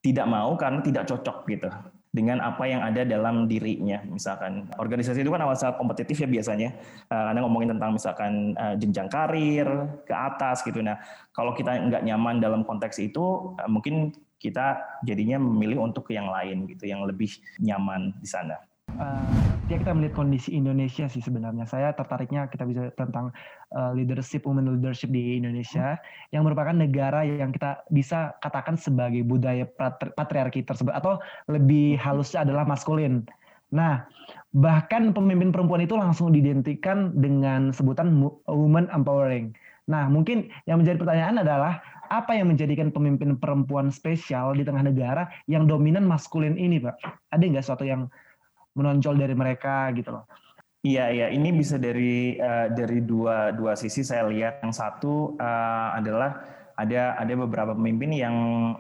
tidak 0.02 0.28
mau 0.30 0.56
karena 0.56 0.80
tidak 0.82 1.04
cocok 1.10 1.38
gitu 1.52 1.70
dengan 2.12 2.40
apa 2.40 2.64
yang 2.66 2.82
ada 2.84 3.04
dalam 3.04 3.46
dirinya. 3.50 4.02
Misalkan 4.08 4.68
organisasi 4.80 5.22
itu 5.22 5.32
kan 5.34 5.44
awal 5.44 5.58
sangat 5.58 5.80
kompetitif 5.82 6.24
ya 6.24 6.28
biasanya. 6.30 6.76
Uh, 7.12 7.24
karena 7.32 7.40
ngomongin 7.44 7.70
tentang 7.76 7.92
misalkan 7.96 8.34
uh, 8.56 8.76
jenjang 8.80 9.10
karir 9.12 9.68
ke 10.08 10.14
atas 10.14 10.64
gitu. 10.64 10.80
Nah, 10.80 10.98
kalau 11.36 11.52
kita 11.58 11.76
nggak 11.76 12.04
nyaman 12.06 12.40
dalam 12.40 12.62
konteks 12.64 13.02
itu, 13.02 13.56
uh, 13.58 13.70
mungkin 13.70 14.16
kita 14.38 14.78
jadinya 15.02 15.42
memilih 15.42 15.82
untuk 15.82 16.08
yang 16.14 16.30
lain 16.30 16.70
gitu, 16.70 16.86
yang 16.86 17.02
lebih 17.04 17.34
nyaman 17.58 18.14
di 18.22 18.30
sana 18.30 18.58
uh, 18.98 19.24
ya 19.70 19.77
kita 19.80 19.94
melihat 19.94 20.18
kondisi 20.18 20.54
Indonesia 20.54 21.06
sih 21.08 21.22
sebenarnya. 21.22 21.66
Saya 21.70 21.94
tertariknya 21.94 22.50
kita 22.50 22.68
bisa 22.68 22.89
tentang 22.98 23.32
uh, 23.74 23.92
leadership, 23.94 24.44
women 24.44 24.77
leadership 24.77 25.13
di 25.13 25.38
Indonesia 25.38 25.98
yang 26.34 26.44
merupakan 26.44 26.74
negara 26.74 27.24
yang 27.24 27.54
kita 27.54 27.86
bisa 27.94 28.36
katakan 28.44 28.75
sebagai 28.75 29.24
budaya 29.24 29.66
patri 29.66 30.12
patriarki 30.13 30.66
tersebut 30.66 30.94
atau 30.94 31.22
lebih 31.48 31.96
halusnya 32.01 32.44
adalah 32.44 32.66
maskulin. 32.66 33.24
Nah, 33.72 34.08
bahkan 34.56 35.12
pemimpin 35.12 35.51
perempuan 35.51 35.84
itu 35.84 36.00
langsung 36.00 36.32
didentikan 36.32 37.12
dengan 37.16 37.75
sebutan 37.75 38.16
woman 38.48 38.88
empowering. 38.96 39.51
Nah, 39.88 40.12
mungkin 40.12 40.52
yang 40.67 40.84
menjadi 40.84 41.00
pertanyaan 41.00 41.43
adalah 41.43 41.80
apa 42.08 42.36
yang 42.36 42.48
menjadikan 42.48 42.91
pemimpin 42.91 43.36
perempuan 43.36 43.91
spesial 43.91 44.56
di 44.56 44.63
tengah 44.63 44.88
negara 44.88 45.28
yang 45.52 45.67
dominan 45.67 46.08
maskulin 46.08 46.56
ini, 46.56 46.80
Pak? 46.80 46.95
Ada 47.36 47.43
nggak 47.43 47.63
sesuatu 47.63 47.84
yang 47.84 48.08
menonjol 48.78 49.18
dari 49.18 49.34
mereka 49.34 49.90
gitu 49.98 50.13
loh. 50.13 50.30
Iya, 50.86 51.10
iya. 51.10 51.28
Ini 51.34 51.50
bisa 51.52 51.76
dari 51.82 52.38
uh, 52.38 52.70
dari 52.72 53.02
dua 53.02 53.52
dua 53.52 53.74
sisi 53.74 54.06
saya 54.06 54.30
lihat. 54.30 54.62
Yang 54.62 54.74
satu 54.78 55.36
uh, 55.36 55.90
adalah 55.98 56.46
ada 56.78 57.18
ada 57.18 57.34
beberapa 57.34 57.74
pemimpin 57.74 58.13
yang 58.13 58.36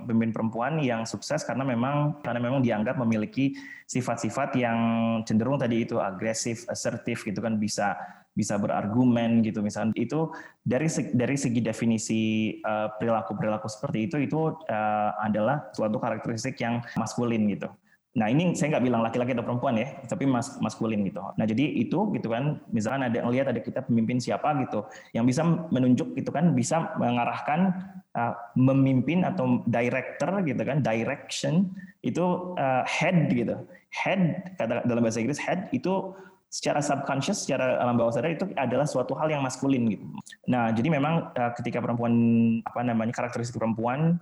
pemimpin 0.05 0.29
perempuan 0.29 0.77
yang 0.77 1.01
sukses 1.09 1.41
karena 1.41 1.65
memang 1.65 2.21
karena 2.21 2.37
memang 2.37 2.61
dianggap 2.61 3.01
memiliki 3.01 3.57
sifat-sifat 3.89 4.53
yang 4.53 4.79
cenderung 5.25 5.57
tadi 5.57 5.81
itu 5.81 5.97
agresif, 5.97 6.69
asertif 6.69 7.25
gitu 7.25 7.41
kan 7.41 7.57
bisa 7.57 7.97
bisa 8.37 8.53
berargumen 8.61 9.41
gitu 9.41 9.65
misalnya 9.65 9.97
itu 9.97 10.29
dari 10.61 10.85
dari 11.17 11.33
segi 11.33 11.57
definisi 11.57 12.21
uh, 12.61 12.93
perilaku 13.01 13.33
perilaku 13.33 13.65
seperti 13.65 14.05
itu 14.05 14.21
itu 14.21 14.53
uh, 14.53 15.11
adalah 15.17 15.73
suatu 15.73 15.97
karakteristik 15.97 16.53
yang 16.61 16.85
maskulin 16.93 17.49
gitu. 17.49 17.73
Nah 18.17 18.33
ini 18.33 18.57
saya 18.57 18.73
nggak 18.73 18.85
bilang 18.89 19.05
laki-laki 19.05 19.37
atau 19.37 19.45
perempuan 19.45 19.77
ya, 19.77 19.93
tapi 20.09 20.25
mas 20.25 20.57
maskulin 20.57 21.05
gitu. 21.05 21.21
Nah 21.21 21.45
jadi 21.45 21.69
itu 21.85 22.09
gitu 22.17 22.33
kan, 22.33 22.65
misalkan 22.73 23.05
ada 23.05 23.21
ngelihat 23.21 23.53
ada 23.53 23.61
kita 23.61 23.85
pemimpin 23.85 24.17
siapa 24.17 24.57
gitu, 24.65 24.89
yang 25.13 25.29
bisa 25.29 25.45
menunjuk 25.45 26.17
gitu 26.17 26.33
kan, 26.33 26.57
bisa 26.57 26.97
mengarahkan 26.97 27.77
uh, 28.17 28.33
memimpin 28.57 29.21
atau 29.21 29.61
director 29.69 30.41
gitu 30.41 30.61
kan, 30.65 30.81
direction 30.81 31.69
itu 32.01 32.57
uh, 32.57 32.81
head 32.89 33.29
gitu, 33.29 33.53
head 33.93 34.49
kata 34.57 34.81
dalam 34.89 35.05
bahasa 35.05 35.21
Inggris 35.21 35.37
head 35.37 35.69
itu 35.69 36.17
secara 36.49 36.81
subconscious, 36.81 37.45
secara 37.45 37.77
alam 37.77 38.01
bawah 38.01 38.17
sadar 38.17 38.33
itu 38.33 38.49
adalah 38.57 38.89
suatu 38.89 39.13
hal 39.13 39.29
yang 39.29 39.45
maskulin 39.45 39.93
gitu. 39.93 40.09
Nah 40.49 40.73
jadi 40.73 40.89
memang 40.89 41.37
uh, 41.37 41.51
ketika 41.53 41.85
perempuan 41.85 42.17
apa 42.65 42.81
namanya 42.81 43.13
karakteristik 43.13 43.61
perempuan 43.61 44.17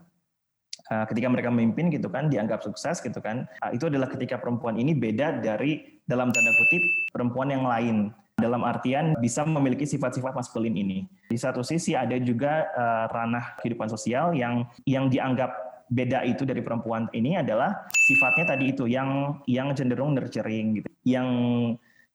ketika 1.10 1.28
mereka 1.30 1.50
memimpin 1.50 1.89
gitu 1.89 2.08
kan 2.13 2.30
dianggap 2.30 2.62
sukses 2.62 3.02
gitu 3.02 3.17
kan 3.17 3.50
uh, 3.65 3.71
itu 3.74 3.89
adalah 3.89 4.06
ketika 4.10 4.38
perempuan 4.38 4.78
ini 4.78 4.93
beda 4.93 5.41
dari 5.41 6.02
dalam 6.06 6.30
tanda 6.30 6.54
kutip 6.54 6.84
perempuan 7.12 7.50
yang 7.50 7.65
lain. 7.65 8.13
Dalam 8.36 8.67
artian 8.67 9.15
bisa 9.24 9.48
memiliki 9.48 9.88
sifat-sifat 9.88 10.36
maskulin 10.36 10.76
ini. 10.76 11.08
Di 11.32 11.39
satu 11.39 11.63
sisi 11.63 11.95
ada 11.95 12.19
juga 12.19 12.67
uh, 12.76 13.08
ranah 13.08 13.56
kehidupan 13.63 13.88
sosial 13.88 14.36
yang 14.36 14.67
yang 14.84 15.08
dianggap 15.08 15.56
beda 15.88 16.28
itu 16.28 16.43
dari 16.43 16.60
perempuan 16.60 17.08
ini 17.15 17.39
adalah 17.39 17.88
sifatnya 17.95 18.58
tadi 18.58 18.76
itu 18.76 18.91
yang 18.91 19.39
yang 19.48 19.71
cenderung 19.71 20.19
nurturing 20.19 20.84
gitu. 20.84 20.89
Yang 21.08 21.28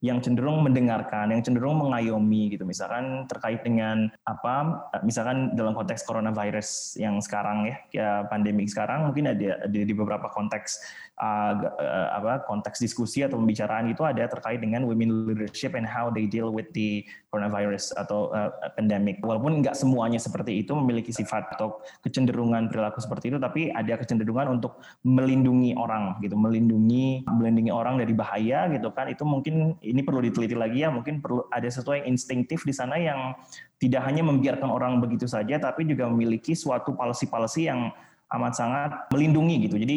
yang 0.01 0.25
cenderung 0.25 0.65
mendengarkan, 0.65 1.29
yang 1.29 1.45
cenderung 1.45 1.77
mengayomi 1.77 2.57
gitu. 2.57 2.65
Misalkan 2.65 3.29
terkait 3.29 3.61
dengan 3.61 4.09
apa, 4.25 4.89
misalkan 5.05 5.53
dalam 5.53 5.77
konteks 5.77 6.09
coronavirus 6.09 6.97
yang 6.97 7.21
sekarang 7.21 7.69
ya, 7.69 7.77
ya 7.93 8.11
pandemi 8.25 8.65
sekarang 8.65 9.13
mungkin 9.13 9.29
ada, 9.29 9.61
ada 9.61 9.81
di 9.85 9.93
beberapa 9.93 10.33
konteks 10.33 10.81
uh, 11.21 11.53
uh, 11.77 12.09
apa 12.17 12.49
konteks 12.49 12.81
diskusi 12.81 13.21
atau 13.21 13.37
pembicaraan 13.37 13.93
itu 13.93 14.01
ada 14.01 14.25
terkait 14.25 14.65
dengan 14.65 14.89
women 14.89 15.29
leadership 15.29 15.77
and 15.77 15.85
how 15.85 16.09
they 16.09 16.25
deal 16.25 16.49
with 16.49 16.67
the 16.73 17.05
coronavirus 17.29 17.93
atau 17.95 18.33
uh, 18.33 18.51
pandemic. 18.75 19.21
Walaupun 19.21 19.61
nggak 19.61 19.77
semuanya 19.77 20.17
seperti 20.17 20.65
itu 20.65 20.73
memiliki 20.73 21.13
sifat 21.13 21.53
atau 21.55 21.85
kecenderungan 22.01 22.73
perilaku 22.73 23.05
seperti 23.05 23.31
itu, 23.31 23.39
tapi 23.39 23.69
ada 23.71 24.01
kecenderungan 24.01 24.59
untuk 24.59 24.81
melindungi 25.05 25.77
orang 25.77 26.17
gitu, 26.25 26.35
melindungi 26.41 27.29
melindungi 27.29 27.71
orang 27.71 28.01
dari 28.01 28.17
bahaya 28.17 28.67
gitu 28.73 28.89
kan. 28.97 29.13
Itu 29.13 29.29
mungkin 29.29 29.77
ini 29.91 30.07
perlu 30.07 30.23
diteliti 30.23 30.55
lagi 30.55 30.87
ya, 30.87 30.95
mungkin 30.95 31.19
perlu 31.19 31.51
ada 31.51 31.67
sesuatu 31.67 31.99
yang 31.99 32.15
instinktif 32.15 32.63
di 32.63 32.71
sana 32.71 32.97
yang 32.97 33.35
tidak 33.83 34.07
hanya 34.07 34.23
membiarkan 34.23 34.71
orang 34.71 35.03
begitu 35.03 35.27
saja, 35.27 35.59
tapi 35.59 35.85
juga 35.85 36.07
memiliki 36.07 36.55
suatu 36.55 36.95
policy-policy 36.95 37.67
yang 37.67 37.91
amat 38.31 38.55
sangat 38.55 38.91
melindungi 39.11 39.67
gitu. 39.67 39.77
Jadi 39.77 39.97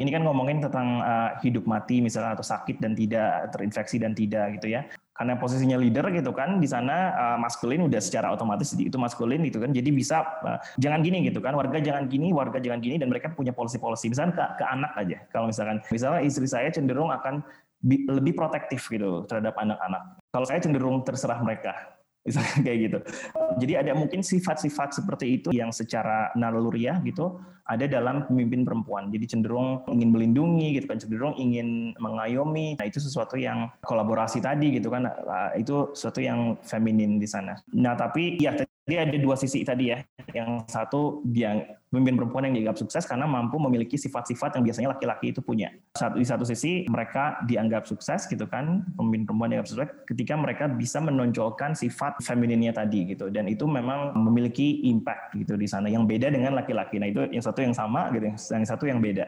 ini 0.00 0.08
kan 0.08 0.24
ngomongin 0.24 0.64
tentang 0.64 1.04
uh, 1.04 1.36
hidup 1.44 1.68
mati 1.68 2.00
misalnya 2.00 2.32
atau 2.32 2.42
sakit 2.42 2.80
dan 2.80 2.96
tidak 2.96 3.52
terinfeksi 3.52 4.00
dan 4.00 4.16
tidak 4.16 4.56
gitu 4.56 4.72
ya. 4.72 4.88
Karena 5.12 5.36
posisinya 5.36 5.76
leader 5.76 6.08
gitu 6.16 6.32
kan 6.32 6.56
di 6.56 6.64
sana 6.64 7.12
uh, 7.12 7.36
maskulin 7.36 7.84
udah 7.84 8.00
secara 8.00 8.32
otomatis 8.32 8.72
itu 8.72 8.96
maskulin 8.96 9.44
gitu 9.44 9.60
kan. 9.60 9.68
Jadi 9.76 9.92
bisa 9.92 10.24
uh, 10.40 10.56
jangan 10.80 11.04
gini 11.04 11.28
gitu 11.28 11.44
kan 11.44 11.52
warga 11.52 11.76
jangan 11.84 12.08
gini 12.08 12.32
warga 12.32 12.56
jangan 12.56 12.80
gini 12.80 12.96
dan 12.96 13.12
mereka 13.12 13.28
punya 13.28 13.52
policy-policy 13.52 14.08
misalnya 14.08 14.32
ke, 14.40 14.44
ke 14.56 14.64
anak 14.64 14.92
aja. 14.96 15.18
Kalau 15.28 15.52
misalkan 15.52 15.84
misalnya 15.92 16.24
istri 16.24 16.48
saya 16.48 16.72
cenderung 16.72 17.12
akan 17.12 17.44
lebih 17.84 18.36
protektif 18.36 18.88
gitu 18.92 19.24
terhadap 19.24 19.56
anak-anak 19.56 20.20
kalau 20.30 20.46
saya 20.46 20.62
cenderung 20.62 21.02
terserah 21.02 21.40
mereka 21.42 21.74
misalnya 22.28 22.60
kayak 22.60 22.78
gitu. 22.84 22.98
Jadi 23.64 23.72
ada 23.80 23.92
mungkin 23.96 24.20
sifat-sifat 24.20 24.92
seperti 24.92 25.40
itu 25.40 25.48
yang 25.56 25.72
secara 25.72 26.28
naluriah 26.36 27.00
gitu 27.00 27.40
ada 27.64 27.88
dalam 27.88 28.28
pemimpin 28.28 28.66
perempuan. 28.66 29.08
Jadi 29.08 29.24
cenderung 29.24 29.86
ingin 29.88 30.12
melindungi 30.12 30.76
gitu 30.76 30.86
kan, 30.90 30.98
cenderung 31.00 31.32
ingin 31.40 31.96
mengayomi. 31.96 32.76
Nah 32.76 32.84
itu 32.84 33.00
sesuatu 33.00 33.40
yang 33.40 33.72
kolaborasi 33.86 34.44
tadi 34.44 34.76
gitu 34.76 34.92
kan, 34.92 35.08
nah, 35.08 35.54
itu 35.56 35.96
sesuatu 35.96 36.20
yang 36.20 36.60
feminin 36.60 37.16
di 37.16 37.24
sana. 37.24 37.56
Nah 37.72 37.96
tapi 37.96 38.36
ya 38.36 38.52
jadi 38.84 39.06
ada 39.06 39.16
dua 39.16 39.38
sisi 39.38 39.64
tadi 39.64 39.94
ya. 39.94 40.02
Yang 40.34 40.68
satu 40.68 41.24
dia 41.24 41.79
pemimpin 41.90 42.14
perempuan 42.22 42.46
yang 42.46 42.54
dianggap 42.54 42.78
sukses 42.78 43.02
karena 43.02 43.26
mampu 43.26 43.58
memiliki 43.58 43.98
sifat-sifat 43.98 44.56
yang 44.56 44.62
biasanya 44.62 44.88
laki-laki 44.94 45.34
itu 45.34 45.42
punya. 45.42 45.74
Satu 45.98 46.22
di 46.22 46.26
satu 46.26 46.46
sisi 46.46 46.86
mereka 46.86 47.42
dianggap 47.50 47.84
sukses 47.84 48.30
gitu 48.30 48.46
kan, 48.46 48.86
pemimpin 48.94 49.26
perempuan 49.26 49.50
dianggap 49.50 49.68
sukses 49.68 49.90
ketika 50.06 50.38
mereka 50.38 50.64
bisa 50.70 51.02
menonjolkan 51.02 51.74
sifat 51.74 52.22
femininnya 52.22 52.70
tadi 52.70 53.10
gitu. 53.10 53.26
Dan 53.28 53.50
itu 53.50 53.66
memang 53.66 54.14
memiliki 54.14 54.86
impact 54.86 55.34
gitu 55.34 55.58
di 55.58 55.66
sana 55.66 55.90
yang 55.90 56.06
beda 56.06 56.30
dengan 56.30 56.54
laki-laki. 56.54 57.02
Nah 57.02 57.10
itu 57.10 57.26
yang 57.34 57.42
satu 57.42 57.60
yang 57.60 57.74
sama 57.74 58.08
gitu, 58.14 58.30
yang 58.30 58.64
satu 58.64 58.84
yang 58.86 59.02
beda. 59.02 59.26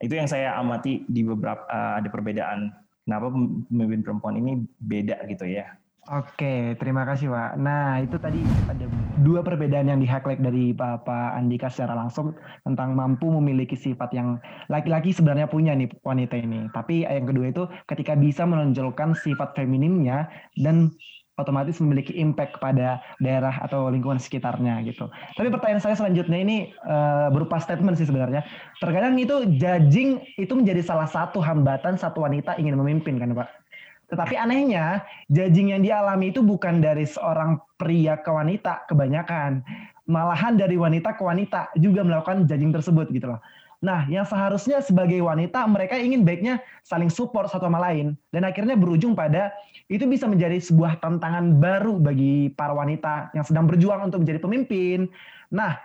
Itu 0.00 0.16
yang 0.16 0.26
saya 0.26 0.56
amati 0.56 1.04
di 1.04 1.20
beberapa 1.22 1.68
uh, 1.68 2.00
ada 2.00 2.08
perbedaan. 2.08 2.72
Kenapa 3.04 3.28
pemimpin 3.68 4.00
perempuan 4.00 4.40
ini 4.40 4.64
beda 4.80 5.20
gitu 5.28 5.44
ya 5.44 5.76
Oke, 6.04 6.76
terima 6.76 7.08
kasih 7.08 7.32
Pak. 7.32 7.56
Nah 7.56 7.96
itu 8.04 8.20
tadi 8.20 8.36
ada 8.68 8.84
dua 9.24 9.40
perbedaan 9.40 9.88
yang 9.88 10.04
di-highlight 10.04 10.36
dari 10.44 10.76
Bapak 10.76 11.32
Andika 11.32 11.72
secara 11.72 11.96
langsung 11.96 12.36
tentang 12.60 12.92
mampu 12.92 13.32
memiliki 13.32 13.72
sifat 13.72 14.12
yang 14.12 14.36
laki-laki 14.68 15.16
sebenarnya 15.16 15.48
punya 15.48 15.72
nih 15.72 15.88
wanita 16.04 16.36
ini. 16.36 16.68
Tapi 16.76 17.08
yang 17.08 17.24
kedua 17.24 17.48
itu 17.48 17.64
ketika 17.88 18.12
bisa 18.20 18.44
menonjolkan 18.44 19.16
sifat 19.16 19.56
femininnya 19.56 20.28
dan 20.60 20.92
otomatis 21.40 21.80
memiliki 21.80 22.14
impact 22.14 22.60
kepada 22.60 23.00
daerah 23.18 23.64
atau 23.64 23.88
lingkungan 23.88 24.20
sekitarnya 24.20 24.84
gitu. 24.84 25.08
Tapi 25.34 25.48
pertanyaan 25.50 25.82
saya 25.82 25.96
selanjutnya 25.96 26.36
ini 26.36 26.70
uh, 26.84 27.32
berupa 27.32 27.56
statement 27.58 27.96
sih 27.96 28.04
sebenarnya. 28.04 28.44
Terkadang 28.78 29.16
itu 29.16 29.42
judging 29.56 30.20
itu 30.36 30.52
menjadi 30.52 30.84
salah 30.84 31.08
satu 31.08 31.40
hambatan 31.40 31.96
satu 31.96 32.22
wanita 32.22 32.60
ingin 32.60 32.76
memimpin 32.76 33.16
kan 33.16 33.32
Pak? 33.32 33.63
Tetapi 34.08 34.34
anehnya, 34.36 35.02
judging 35.32 35.72
yang 35.72 35.82
dialami 35.82 36.30
itu 36.30 36.44
bukan 36.44 36.84
dari 36.84 37.08
seorang 37.08 37.60
pria 37.80 38.20
ke 38.20 38.30
wanita 38.30 38.84
kebanyakan. 38.88 39.64
Malahan 40.04 40.60
dari 40.60 40.76
wanita 40.76 41.16
ke 41.16 41.22
wanita 41.24 41.72
juga 41.80 42.04
melakukan 42.04 42.44
judging 42.44 42.72
tersebut 42.72 43.08
gitu 43.08 43.32
loh. 43.32 43.40
Nah, 43.84 44.08
yang 44.08 44.24
seharusnya 44.24 44.80
sebagai 44.80 45.20
wanita 45.20 45.60
mereka 45.68 46.00
ingin 46.00 46.24
baiknya 46.24 46.64
saling 46.80 47.12
support 47.12 47.52
satu 47.52 47.68
sama 47.68 47.84
lain 47.84 48.16
dan 48.32 48.48
akhirnya 48.48 48.80
berujung 48.80 49.12
pada 49.12 49.52
itu 49.92 50.08
bisa 50.08 50.24
menjadi 50.24 50.56
sebuah 50.56 51.04
tantangan 51.04 51.60
baru 51.60 52.00
bagi 52.00 52.48
para 52.56 52.72
wanita 52.72 53.28
yang 53.36 53.44
sedang 53.44 53.68
berjuang 53.68 54.08
untuk 54.08 54.24
menjadi 54.24 54.40
pemimpin. 54.40 55.12
Nah, 55.52 55.76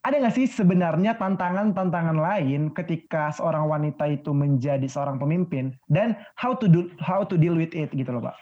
ada 0.00 0.16
nggak 0.16 0.32
sih 0.32 0.48
sebenarnya 0.48 1.12
tantangan-tantangan 1.20 2.16
lain 2.16 2.72
ketika 2.72 3.28
seorang 3.36 3.68
wanita 3.68 4.08
itu 4.08 4.32
menjadi 4.32 4.88
seorang 4.88 5.20
pemimpin 5.20 5.76
dan 5.92 6.16
how 6.40 6.56
to 6.56 6.64
do 6.64 6.88
how 7.04 7.20
to 7.20 7.36
deal 7.36 7.52
with 7.52 7.76
it 7.76 7.92
gitu 7.92 8.08
loh 8.08 8.24
pak? 8.24 8.36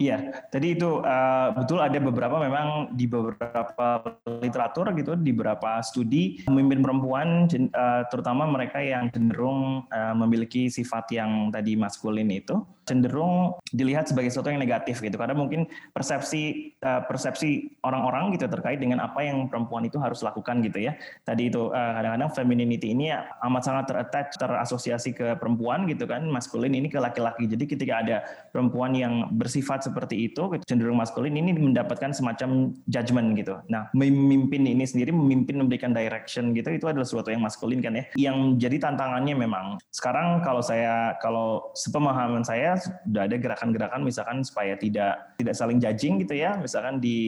Iya, 0.00 0.44
tadi 0.50 0.74
itu 0.76 1.00
uh, 1.00 1.54
betul 1.54 1.78
ada 1.78 1.98
beberapa 2.02 2.42
memang 2.42 2.96
di 2.96 3.06
beberapa 3.06 4.02
literatur 4.42 4.90
gitu, 4.98 5.14
di 5.14 5.30
beberapa 5.30 5.78
studi 5.80 6.42
pemimpin 6.44 6.82
perempuan, 6.82 7.46
uh, 7.48 8.02
terutama 8.10 8.48
mereka 8.48 8.82
yang 8.82 9.08
cenderung 9.14 9.86
uh, 9.88 10.14
memiliki 10.16 10.68
sifat 10.68 11.12
yang 11.14 11.48
tadi 11.54 11.78
maskulin 11.78 12.28
itu, 12.28 12.60
cenderung 12.84 13.56
dilihat 13.70 14.10
sebagai 14.10 14.28
sesuatu 14.34 14.50
yang 14.50 14.60
negatif 14.60 14.98
gitu. 15.00 15.14
Karena 15.14 15.38
mungkin 15.38 15.70
persepsi 15.94 16.74
uh, 16.82 17.06
persepsi 17.06 17.78
orang-orang 17.86 18.34
gitu 18.34 18.50
terkait 18.50 18.82
dengan 18.82 19.00
apa 19.06 19.22
yang 19.22 19.46
perempuan 19.48 19.86
itu 19.86 20.02
harus 20.02 20.20
lakukan 20.26 20.60
gitu 20.66 20.82
ya. 20.82 20.98
Tadi 21.22 21.48
itu 21.48 21.70
uh, 21.70 21.92
kadang-kadang 21.94 22.30
femininity 22.34 22.92
ini 22.92 23.14
amat 23.14 23.62
sangat 23.62 23.84
terattach 23.88 24.34
terasosiasi 24.36 25.14
ke 25.14 25.38
perempuan 25.38 25.86
gitu 25.86 26.04
kan 26.10 26.26
maskulin 26.26 26.74
ini 26.74 26.90
ke 26.90 26.98
laki-laki. 26.98 27.46
Jadi 27.46 27.64
ketika 27.70 27.94
ada 28.02 28.16
perempuan 28.50 28.92
yang 28.98 29.30
bersifat 29.30 29.61
seperti 29.62 30.28
itu 30.30 30.50
cenderung 30.66 30.98
maskulin 30.98 31.32
ini 31.32 31.54
mendapatkan 31.54 32.10
semacam 32.10 32.74
judgment 32.90 33.38
gitu. 33.38 33.58
Nah 33.70 33.88
memimpin 33.94 34.66
ini 34.66 34.84
sendiri 34.84 35.14
memimpin 35.14 35.62
memberikan 35.62 35.94
direction 35.94 36.52
gitu 36.52 36.74
itu 36.74 36.86
adalah 36.90 37.06
sesuatu 37.06 37.30
yang 37.30 37.40
maskulin 37.40 37.80
kan 37.80 37.94
ya. 37.96 38.04
Yang 38.18 38.36
jadi 38.68 38.76
tantangannya 38.90 39.34
memang 39.38 39.78
sekarang 39.94 40.42
kalau 40.42 40.60
saya 40.60 41.16
kalau 41.22 41.72
sepemahaman 41.78 42.42
saya 42.42 42.76
sudah 42.76 43.24
ada 43.30 43.36
gerakan-gerakan 43.38 44.02
misalkan 44.02 44.42
supaya 44.42 44.74
tidak 44.76 45.36
tidak 45.38 45.54
saling 45.56 45.78
judging 45.78 46.20
gitu 46.20 46.34
ya. 46.36 46.58
Misalkan 46.58 46.98
di 46.98 47.18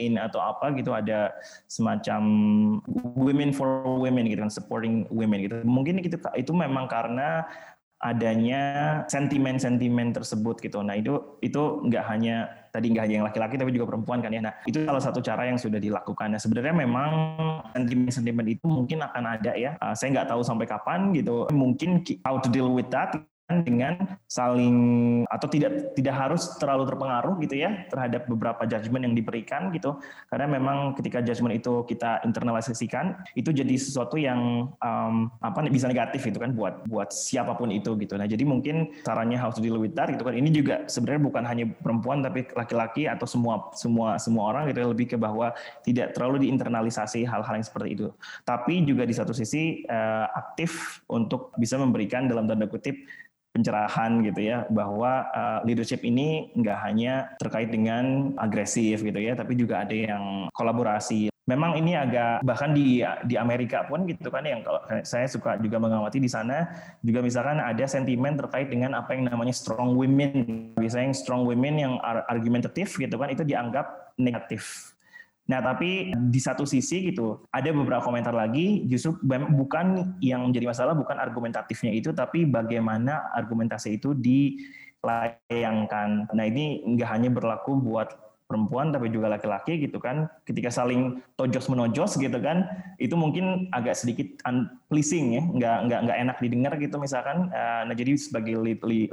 in 0.00 0.16
atau 0.16 0.40
apa 0.40 0.72
gitu 0.74 0.96
ada 0.96 1.30
semacam 1.68 2.22
women 3.18 3.50
for 3.52 3.84
women 3.84 4.26
gitu 4.26 4.40
kan 4.42 4.52
supporting 4.52 5.04
women 5.12 5.44
gitu. 5.44 5.60
Mungkin 5.62 6.00
itu 6.00 6.16
itu 6.34 6.52
memang 6.52 6.88
karena 6.88 7.44
adanya 8.04 8.62
sentimen-sentimen 9.08 10.12
tersebut 10.12 10.60
gitu. 10.60 10.84
Nah 10.84 11.00
itu 11.00 11.40
itu 11.40 11.80
nggak 11.88 12.04
hanya 12.04 12.52
tadi 12.68 12.92
nggak 12.92 13.04
hanya 13.08 13.14
yang 13.16 13.26
laki-laki 13.26 13.56
tapi 13.56 13.72
juga 13.72 13.88
perempuan 13.88 14.20
kan 14.20 14.28
ya. 14.28 14.44
Nah 14.44 14.52
itu 14.68 14.84
salah 14.84 15.00
satu 15.00 15.24
cara 15.24 15.48
yang 15.48 15.56
sudah 15.56 15.80
dilakukan. 15.80 16.36
Nah 16.36 16.40
sebenarnya 16.40 16.74
memang 16.76 17.10
sentimen-sentimen 17.72 18.46
itu 18.52 18.66
mungkin 18.68 19.00
akan 19.00 19.24
ada 19.40 19.56
ya. 19.56 19.80
Uh, 19.80 19.96
saya 19.96 20.12
nggak 20.20 20.28
tahu 20.28 20.44
sampai 20.44 20.68
kapan 20.68 21.16
gitu. 21.16 21.48
Mungkin 21.48 22.04
how 22.28 22.36
to 22.36 22.52
deal 22.52 22.68
with 22.68 22.92
that 22.92 23.16
dengan 23.44 24.16
saling 24.24 24.76
atau 25.28 25.44
tidak 25.52 25.92
tidak 25.92 26.14
harus 26.16 26.56
terlalu 26.56 26.88
terpengaruh 26.88 27.36
gitu 27.44 27.60
ya 27.60 27.84
terhadap 27.92 28.24
beberapa 28.24 28.64
judgement 28.64 29.04
yang 29.04 29.12
diberikan 29.12 29.68
gitu. 29.68 30.00
Karena 30.32 30.48
memang 30.48 30.96
ketika 30.96 31.20
judgement 31.20 31.52
itu 31.52 31.84
kita 31.84 32.24
internalisasikan 32.24 33.20
itu 33.36 33.52
jadi 33.52 33.76
sesuatu 33.76 34.16
yang 34.16 34.72
um, 34.80 35.28
apa 35.44 35.60
bisa 35.68 35.84
negatif 35.92 36.24
gitu 36.24 36.40
kan 36.40 36.56
buat 36.56 36.88
buat 36.88 37.12
siapa 37.12 37.52
pun 37.52 37.68
itu 37.68 37.92
gitu. 38.00 38.16
Nah 38.16 38.24
jadi 38.24 38.40
mungkin 38.48 38.96
caranya 39.04 39.44
with 39.76 39.92
that 39.92 40.08
gitu 40.08 40.24
kan. 40.24 40.32
Ini 40.32 40.48
juga 40.48 40.88
sebenarnya 40.88 41.22
bukan 41.28 41.44
hanya 41.44 41.64
perempuan 41.68 42.24
tapi 42.24 42.48
laki-laki 42.56 43.04
atau 43.04 43.28
semua 43.28 43.68
semua 43.76 44.16
semua 44.16 44.56
orang 44.56 44.72
gitu 44.72 44.80
ya, 44.80 44.88
lebih 44.88 45.06
ke 45.12 45.16
bahwa 45.20 45.52
tidak 45.84 46.16
terlalu 46.16 46.48
diinternalisasi 46.48 47.28
hal-hal 47.28 47.54
yang 47.60 47.66
seperti 47.66 47.88
itu. 47.92 48.08
Tapi 48.48 48.88
juga 48.88 49.04
di 49.04 49.12
satu 49.12 49.36
sisi 49.36 49.84
uh, 49.84 50.32
aktif 50.32 51.04
untuk 51.12 51.52
bisa 51.60 51.76
memberikan 51.76 52.24
dalam 52.24 52.48
tanda 52.48 52.64
kutip 52.64 53.04
pencerahan 53.54 54.18
gitu 54.26 54.40
ya 54.42 54.66
bahwa 54.66 55.30
uh, 55.30 55.58
leadership 55.62 56.02
ini 56.02 56.50
nggak 56.58 56.78
hanya 56.82 57.30
terkait 57.38 57.70
dengan 57.70 58.34
agresif 58.34 59.06
gitu 59.06 59.14
ya 59.14 59.38
tapi 59.38 59.54
juga 59.54 59.86
ada 59.86 59.94
yang 59.94 60.50
kolaborasi. 60.50 61.30
Memang 61.44 61.76
ini 61.76 61.92
agak 61.92 62.40
bahkan 62.40 62.72
di 62.72 63.04
di 63.28 63.36
Amerika 63.36 63.84
pun 63.84 64.08
gitu 64.08 64.32
kan 64.32 64.48
yang 64.48 64.64
kalau 64.64 64.80
saya 65.04 65.28
suka 65.28 65.60
juga 65.60 65.76
mengamati 65.76 66.16
di 66.16 66.26
sana 66.26 66.72
juga 67.04 67.20
misalkan 67.20 67.60
ada 67.60 67.84
sentimen 67.84 68.32
terkait 68.40 68.72
dengan 68.72 68.96
apa 68.96 69.12
yang 69.12 69.28
namanya 69.28 69.52
strong 69.52 69.92
women. 69.92 70.72
Biasanya 70.80 71.12
strong 71.12 71.44
women 71.44 71.74
yang 71.76 71.92
argumentatif 72.32 72.96
gitu 72.96 73.20
kan 73.20 73.28
itu 73.28 73.44
dianggap 73.44 74.16
negatif 74.16 74.93
Nah, 75.44 75.60
tapi 75.60 76.16
di 76.16 76.40
satu 76.40 76.64
sisi 76.64 77.12
gitu, 77.12 77.44
ada 77.52 77.68
beberapa 77.68 78.00
komentar 78.00 78.32
lagi 78.32 78.80
justru 78.88 79.12
bukan 79.28 80.16
yang 80.24 80.48
menjadi 80.48 80.72
masalah 80.72 80.96
bukan 80.96 81.20
argumentatifnya 81.20 81.92
itu, 81.92 82.16
tapi 82.16 82.48
bagaimana 82.48 83.28
argumentasi 83.36 84.00
itu 84.00 84.16
dilayangkan. 84.16 86.32
Nah, 86.32 86.44
ini 86.48 86.80
nggak 86.96 87.10
hanya 87.12 87.28
berlaku 87.28 87.76
buat 87.76 88.24
perempuan 88.44 88.92
tapi 88.92 89.08
juga 89.08 89.32
laki-laki 89.32 89.88
gitu 89.88 89.96
kan 89.96 90.28
ketika 90.44 90.68
saling 90.68 91.16
tojos 91.40 91.64
menojos 91.72 92.20
gitu 92.20 92.38
kan 92.44 92.68
itu 93.00 93.16
mungkin 93.16 93.72
agak 93.72 93.96
sedikit 93.96 94.36
unpleasing 94.44 95.40
ya 95.40 95.42
nggak 95.42 95.78
nggak 95.88 96.00
nggak 96.04 96.18
enak 96.28 96.36
didengar 96.44 96.72
gitu 96.76 97.00
misalkan 97.00 97.48
nah 97.48 97.94
jadi 97.96 98.20
sebagai 98.20 98.60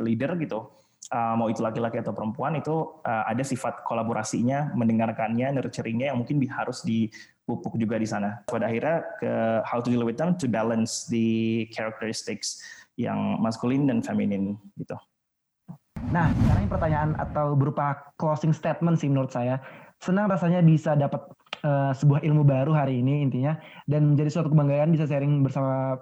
leader 0.04 0.36
gitu 0.36 0.68
uh, 1.12 1.36
mau 1.36 1.52
itu 1.52 1.60
laki-laki 1.60 2.00
atau 2.00 2.16
perempuan 2.16 2.56
itu 2.58 2.98
uh, 3.04 3.24
ada 3.28 3.44
sifat 3.44 3.84
kolaborasinya, 3.84 4.72
mendengarkannya, 4.74 5.52
nurturingnya 5.60 6.16
yang 6.16 6.18
mungkin 6.24 6.40
harus 6.48 6.82
dipupuk 6.82 7.76
juga 7.76 8.00
di 8.00 8.08
sana. 8.08 8.42
Pada 8.48 8.72
akhirnya 8.72 9.04
ke 9.20 9.32
how 9.68 9.84
to 9.84 9.92
deal 9.92 10.08
with 10.08 10.18
them 10.18 10.34
to 10.40 10.48
balance 10.48 11.06
the 11.12 11.68
characteristics 11.76 12.64
yang 12.96 13.38
maskulin 13.44 13.86
dan 13.86 14.00
feminin 14.00 14.56
gitu. 14.80 14.96
Nah, 16.10 16.34
sekarang 16.34 16.66
pertanyaan 16.66 17.10
atau 17.20 17.54
berupa 17.54 17.94
closing 18.18 18.52
statement 18.52 18.98
sih 18.98 19.08
menurut 19.08 19.30
saya. 19.30 19.62
Senang 20.02 20.34
rasanya 20.34 20.66
bisa 20.66 20.98
dapat 20.98 21.22
uh, 21.62 21.94
sebuah 21.94 22.26
ilmu 22.26 22.42
baru 22.42 22.74
hari 22.74 23.06
ini 23.06 23.22
intinya 23.22 23.54
dan 23.86 24.18
menjadi 24.18 24.34
suatu 24.34 24.50
kebanggaan 24.50 24.90
bisa 24.90 25.06
sharing 25.06 25.46
bersama 25.46 26.02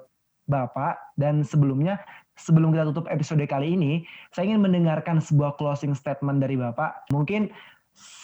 Bapak 0.49 1.13
dan 1.13 1.45
sebelumnya 1.45 2.01
sebelum 2.39 2.71
kita 2.71 2.87
tutup 2.89 3.05
episode 3.11 3.43
kali 3.45 3.75
ini, 3.75 4.07
saya 4.31 4.49
ingin 4.51 4.63
mendengarkan 4.63 5.19
sebuah 5.19 5.59
closing 5.59 5.93
statement 5.93 6.39
dari 6.39 6.55
Bapak. 6.55 7.11
Mungkin 7.11 7.51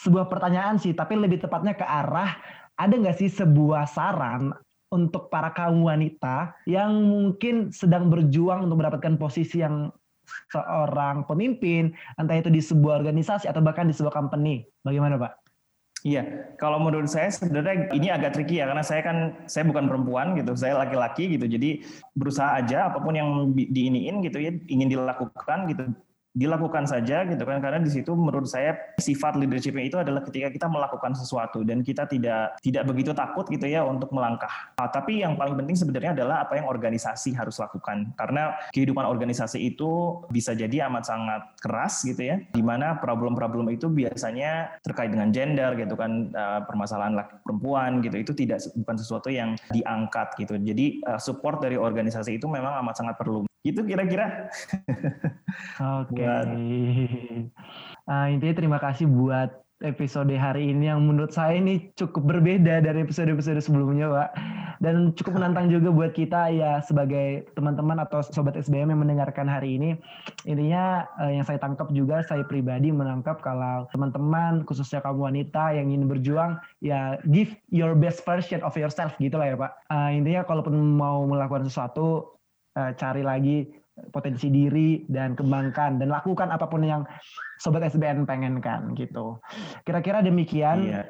sebuah 0.03 0.31
pertanyaan 0.31 0.79
sih, 0.79 0.95
tapi 0.95 1.19
lebih 1.19 1.43
tepatnya 1.43 1.75
ke 1.75 1.83
arah 1.83 2.39
ada 2.75 2.93
nggak 2.95 3.19
sih 3.19 3.31
sebuah 3.31 3.87
saran 3.87 4.51
untuk 4.91 5.27
para 5.27 5.51
kaum 5.51 5.83
wanita 5.83 6.55
yang 6.67 6.91
mungkin 6.95 7.71
sedang 7.71 8.07
berjuang 8.07 8.67
untuk 8.67 8.79
mendapatkan 8.79 9.19
posisi 9.19 9.59
yang 9.59 9.91
seorang 10.49 11.27
pemimpin, 11.29 11.93
entah 12.17 12.37
itu 12.39 12.49
di 12.49 12.61
sebuah 12.63 13.03
organisasi 13.03 13.45
atau 13.45 13.61
bahkan 13.61 13.85
di 13.85 13.93
sebuah 13.93 14.13
company. 14.13 14.65
Bagaimana 14.81 15.21
Pak? 15.21 15.44
Iya, 16.05 16.53
kalau 16.61 16.77
menurut 16.85 17.09
saya 17.09 17.33
sebenarnya 17.33 17.89
ini 17.97 18.13
agak 18.13 18.37
tricky 18.37 18.61
ya 18.61 18.69
karena 18.69 18.85
saya 18.85 19.01
kan 19.01 19.17
saya 19.49 19.65
bukan 19.65 19.89
perempuan 19.89 20.37
gitu, 20.37 20.53
saya 20.53 20.77
laki-laki 20.77 21.33
gitu. 21.33 21.49
Jadi 21.49 21.81
berusaha 22.13 22.61
aja 22.61 22.93
apa 22.93 23.01
pun 23.01 23.17
yang 23.17 23.49
diiniin 23.57 24.21
gitu 24.21 24.37
ya 24.37 24.53
ingin 24.69 24.93
dilakukan 24.93 25.65
gitu 25.73 25.89
dilakukan 26.35 26.83
saja 26.83 27.23
gitu 27.23 27.47
kan 27.47 27.63
karena 27.63 27.79
di 27.79 27.87
situ 27.87 28.11
menurut 28.11 28.45
saya 28.45 28.75
sifat 28.99 29.39
leadershipnya 29.39 29.87
itu 29.87 29.97
adalah 29.97 30.19
ketika 30.27 30.51
kita 30.51 30.67
melakukan 30.67 31.15
sesuatu 31.15 31.63
dan 31.63 31.79
kita 31.79 32.03
tidak 32.11 32.59
tidak 32.59 32.83
begitu 32.83 33.15
takut 33.15 33.47
gitu 33.47 33.63
ya 33.63 33.87
untuk 33.87 34.11
melangkah. 34.11 34.51
Nah, 34.75 34.91
tapi 34.91 35.23
yang 35.23 35.39
paling 35.39 35.55
penting 35.55 35.79
sebenarnya 35.79 36.11
adalah 36.11 36.43
apa 36.43 36.59
yang 36.59 36.67
organisasi 36.67 37.31
harus 37.39 37.55
lakukan 37.55 38.11
karena 38.19 38.51
kehidupan 38.75 39.07
organisasi 39.07 39.63
itu 39.63 40.21
bisa 40.27 40.51
jadi 40.51 40.91
amat 40.91 41.07
sangat 41.07 41.41
keras 41.63 42.03
gitu 42.03 42.19
ya 42.19 42.35
di 42.51 42.59
mana 42.59 42.99
problem-problem 42.99 43.71
itu 43.71 43.87
biasanya 43.87 44.75
terkait 44.83 45.15
dengan 45.15 45.31
gender 45.31 45.79
gitu 45.79 45.95
kan 45.95 46.35
uh, 46.35 46.61
permasalahan 46.67 47.15
laki 47.15 47.39
perempuan 47.47 48.03
gitu 48.03 48.19
itu 48.19 48.31
tidak 48.35 48.59
bukan 48.75 48.95
sesuatu 48.99 49.31
yang 49.31 49.55
diangkat 49.71 50.35
gitu. 50.35 50.59
Jadi 50.59 50.99
uh, 51.07 51.21
support 51.21 51.63
dari 51.63 51.79
organisasi 51.79 52.35
itu 52.35 52.51
memang 52.51 52.83
amat 52.83 52.99
sangat 52.99 53.15
perlu. 53.15 53.47
Itu 53.65 53.81
kira-kira. 53.81 54.53
Oke. 56.05 56.21
Okay. 56.21 57.49
Uh, 58.05 58.25
intinya 58.33 58.53
terima 58.53 58.77
kasih 58.77 59.09
buat 59.09 59.65
episode 59.83 60.31
hari 60.39 60.71
ini 60.71 60.87
yang 60.87 61.03
menurut 61.03 61.35
saya 61.35 61.59
ini 61.59 61.91
cukup 61.99 62.23
berbeda 62.23 62.79
dari 62.79 63.03
episode-episode 63.03 63.59
sebelumnya, 63.59 64.07
Pak. 64.07 64.29
Dan 64.79 65.11
cukup 65.17 65.39
menantang 65.39 65.67
juga 65.67 65.89
buat 65.91 66.11
kita 66.13 66.51
ya 66.51 66.79
sebagai 66.83 67.47
teman-teman 67.57 67.99
atau 68.05 68.23
sobat 68.23 68.55
SBM 68.55 68.93
yang 68.93 69.01
mendengarkan 69.01 69.49
hari 69.49 69.75
ini. 69.81 69.97
Intinya 70.45 71.09
uh, 71.19 71.31
yang 71.31 71.43
saya 71.43 71.59
tangkap 71.59 71.89
juga 71.91 72.21
saya 72.23 72.45
pribadi 72.45 72.93
menangkap 72.93 73.41
kalau 73.41 73.89
teman-teman 73.91 74.63
khususnya 74.63 75.01
kaum 75.03 75.19
wanita 75.19 75.73
yang 75.75 75.89
ingin 75.91 76.07
berjuang 76.07 76.59
ya 76.79 77.17
give 77.33 77.51
your 77.71 77.97
best 77.97 78.21
version 78.23 78.61
of 78.61 78.77
yourself 78.77 79.15
gitu 79.17 79.35
lah 79.35 79.47
ya, 79.51 79.57
Pak. 79.57 79.71
Uh, 79.89 80.09
intinya 80.13 80.45
kalaupun 80.45 80.75
mau 80.75 81.25
melakukan 81.27 81.67
sesuatu 81.67 82.34
cari 82.75 83.23
lagi 83.23 83.63
potensi 84.11 84.51
diri 84.51 85.07
dan 85.07 85.33
kembangkan 85.39 85.95
dan 86.03 86.11
lakukan 86.11 86.51
apa 86.51 86.67
pun 86.67 86.83
yang 86.83 87.07
sobat 87.59 87.87
SBN 87.87 88.27
pengenkan 88.27 88.91
gitu. 88.99 89.39
Kira-kira 89.87 90.19
demikian. 90.19 90.91
Iya. 90.91 91.01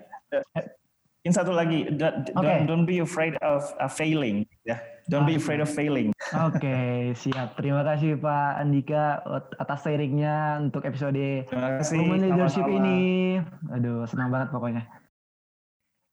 In 1.25 1.33
satu 1.33 1.49
lagi, 1.57 1.89
don't, 1.89 2.29
okay. 2.37 2.69
don't 2.69 2.85
be 2.85 3.01
afraid 3.01 3.33
of 3.41 3.65
uh, 3.81 3.89
failing. 3.89 4.45
Ya, 4.61 4.77
yeah. 4.77 4.79
don't 5.09 5.25
be 5.25 5.41
afraid 5.41 5.57
of 5.57 5.65
failing. 5.65 6.13
Oke, 6.37 6.61
okay, 6.61 6.93
siap. 7.25 7.57
Terima 7.57 7.81
kasih 7.81 8.21
Pak 8.21 8.61
Andika 8.61 9.25
atas 9.57 9.81
sharingnya 9.81 10.61
untuk 10.61 10.85
episode. 10.85 11.49
Women 11.97 12.29
Leadership 12.29 12.69
ini. 12.69 13.41
Aduh, 13.73 14.05
senang 14.05 14.29
banget 14.29 14.53
pokoknya. 14.53 14.85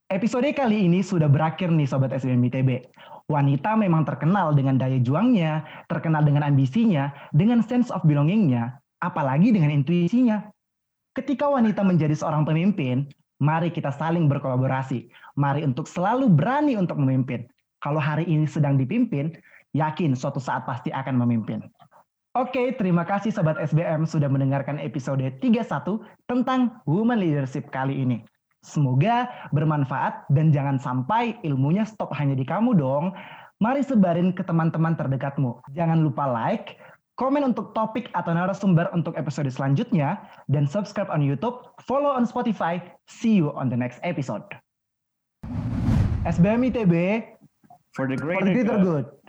Episode 0.08 0.48
kali 0.56 0.88
ini 0.88 1.04
sudah 1.04 1.28
berakhir 1.28 1.68
nih 1.68 1.84
Sobat 1.84 2.16
SBM 2.16 2.48
ITB. 2.48 2.88
Wanita 3.30 3.78
memang 3.78 4.02
terkenal 4.02 4.54
dengan 4.56 4.78
daya 4.78 4.98
juangnya, 4.98 5.62
terkenal 5.86 6.26
dengan 6.26 6.42
ambisinya, 6.46 7.10
dengan 7.30 7.62
sense 7.62 7.92
of 7.94 8.02
belongingnya, 8.02 8.78
apalagi 9.02 9.54
dengan 9.54 9.70
intuisinya. 9.70 10.42
Ketika 11.12 11.46
wanita 11.46 11.84
menjadi 11.84 12.16
seorang 12.16 12.48
pemimpin, 12.48 13.06
mari 13.42 13.68
kita 13.68 13.92
saling 13.92 14.26
berkolaborasi. 14.30 15.12
Mari 15.36 15.66
untuk 15.66 15.84
selalu 15.84 16.32
berani 16.32 16.78
untuk 16.78 16.96
memimpin. 16.96 17.44
Kalau 17.82 17.98
hari 17.98 18.24
ini 18.24 18.46
sedang 18.48 18.78
dipimpin, 18.78 19.34
yakin 19.76 20.14
suatu 20.14 20.38
saat 20.38 20.64
pasti 20.64 20.88
akan 20.94 21.20
memimpin. 21.20 21.60
Oke, 22.32 22.72
terima 22.80 23.04
kasih 23.04 23.28
Sobat 23.28 23.60
SBM 23.60 24.08
sudah 24.08 24.24
mendengarkan 24.24 24.80
episode 24.80 25.20
31 25.20 26.00
tentang 26.24 26.80
Women 26.88 27.20
Leadership 27.20 27.68
kali 27.68 28.00
ini. 28.00 28.24
Semoga 28.62 29.26
bermanfaat 29.50 30.30
dan 30.30 30.54
jangan 30.54 30.78
sampai 30.78 31.34
ilmunya 31.42 31.82
stop 31.82 32.14
hanya 32.14 32.38
di 32.38 32.46
kamu 32.46 32.78
dong. 32.78 33.10
Mari 33.58 33.82
sebarin 33.82 34.30
ke 34.30 34.46
teman-teman 34.46 34.94
terdekatmu. 34.94 35.58
Jangan 35.74 36.02
lupa 36.02 36.30
like, 36.30 36.78
komen 37.18 37.42
untuk 37.42 37.74
topik 37.74 38.10
atau 38.14 38.34
narasumber 38.34 38.86
untuk 38.94 39.14
episode 39.18 39.50
selanjutnya, 39.50 40.18
dan 40.50 40.66
subscribe 40.66 41.10
on 41.10 41.22
YouTube, 41.22 41.62
follow 41.86 42.10
on 42.10 42.26
Spotify. 42.26 42.78
See 43.06 43.34
you 43.34 43.54
on 43.54 43.70
the 43.70 43.78
next 43.78 44.02
episode. 44.02 44.42
SBM 46.22 46.70
ITB 46.70 46.94
for 47.94 48.06
the 48.06 48.14
greater, 48.14 48.38
for 48.38 48.46
the 48.46 48.54
greater 48.54 48.78
good. 48.78 49.06
good. 49.10 49.21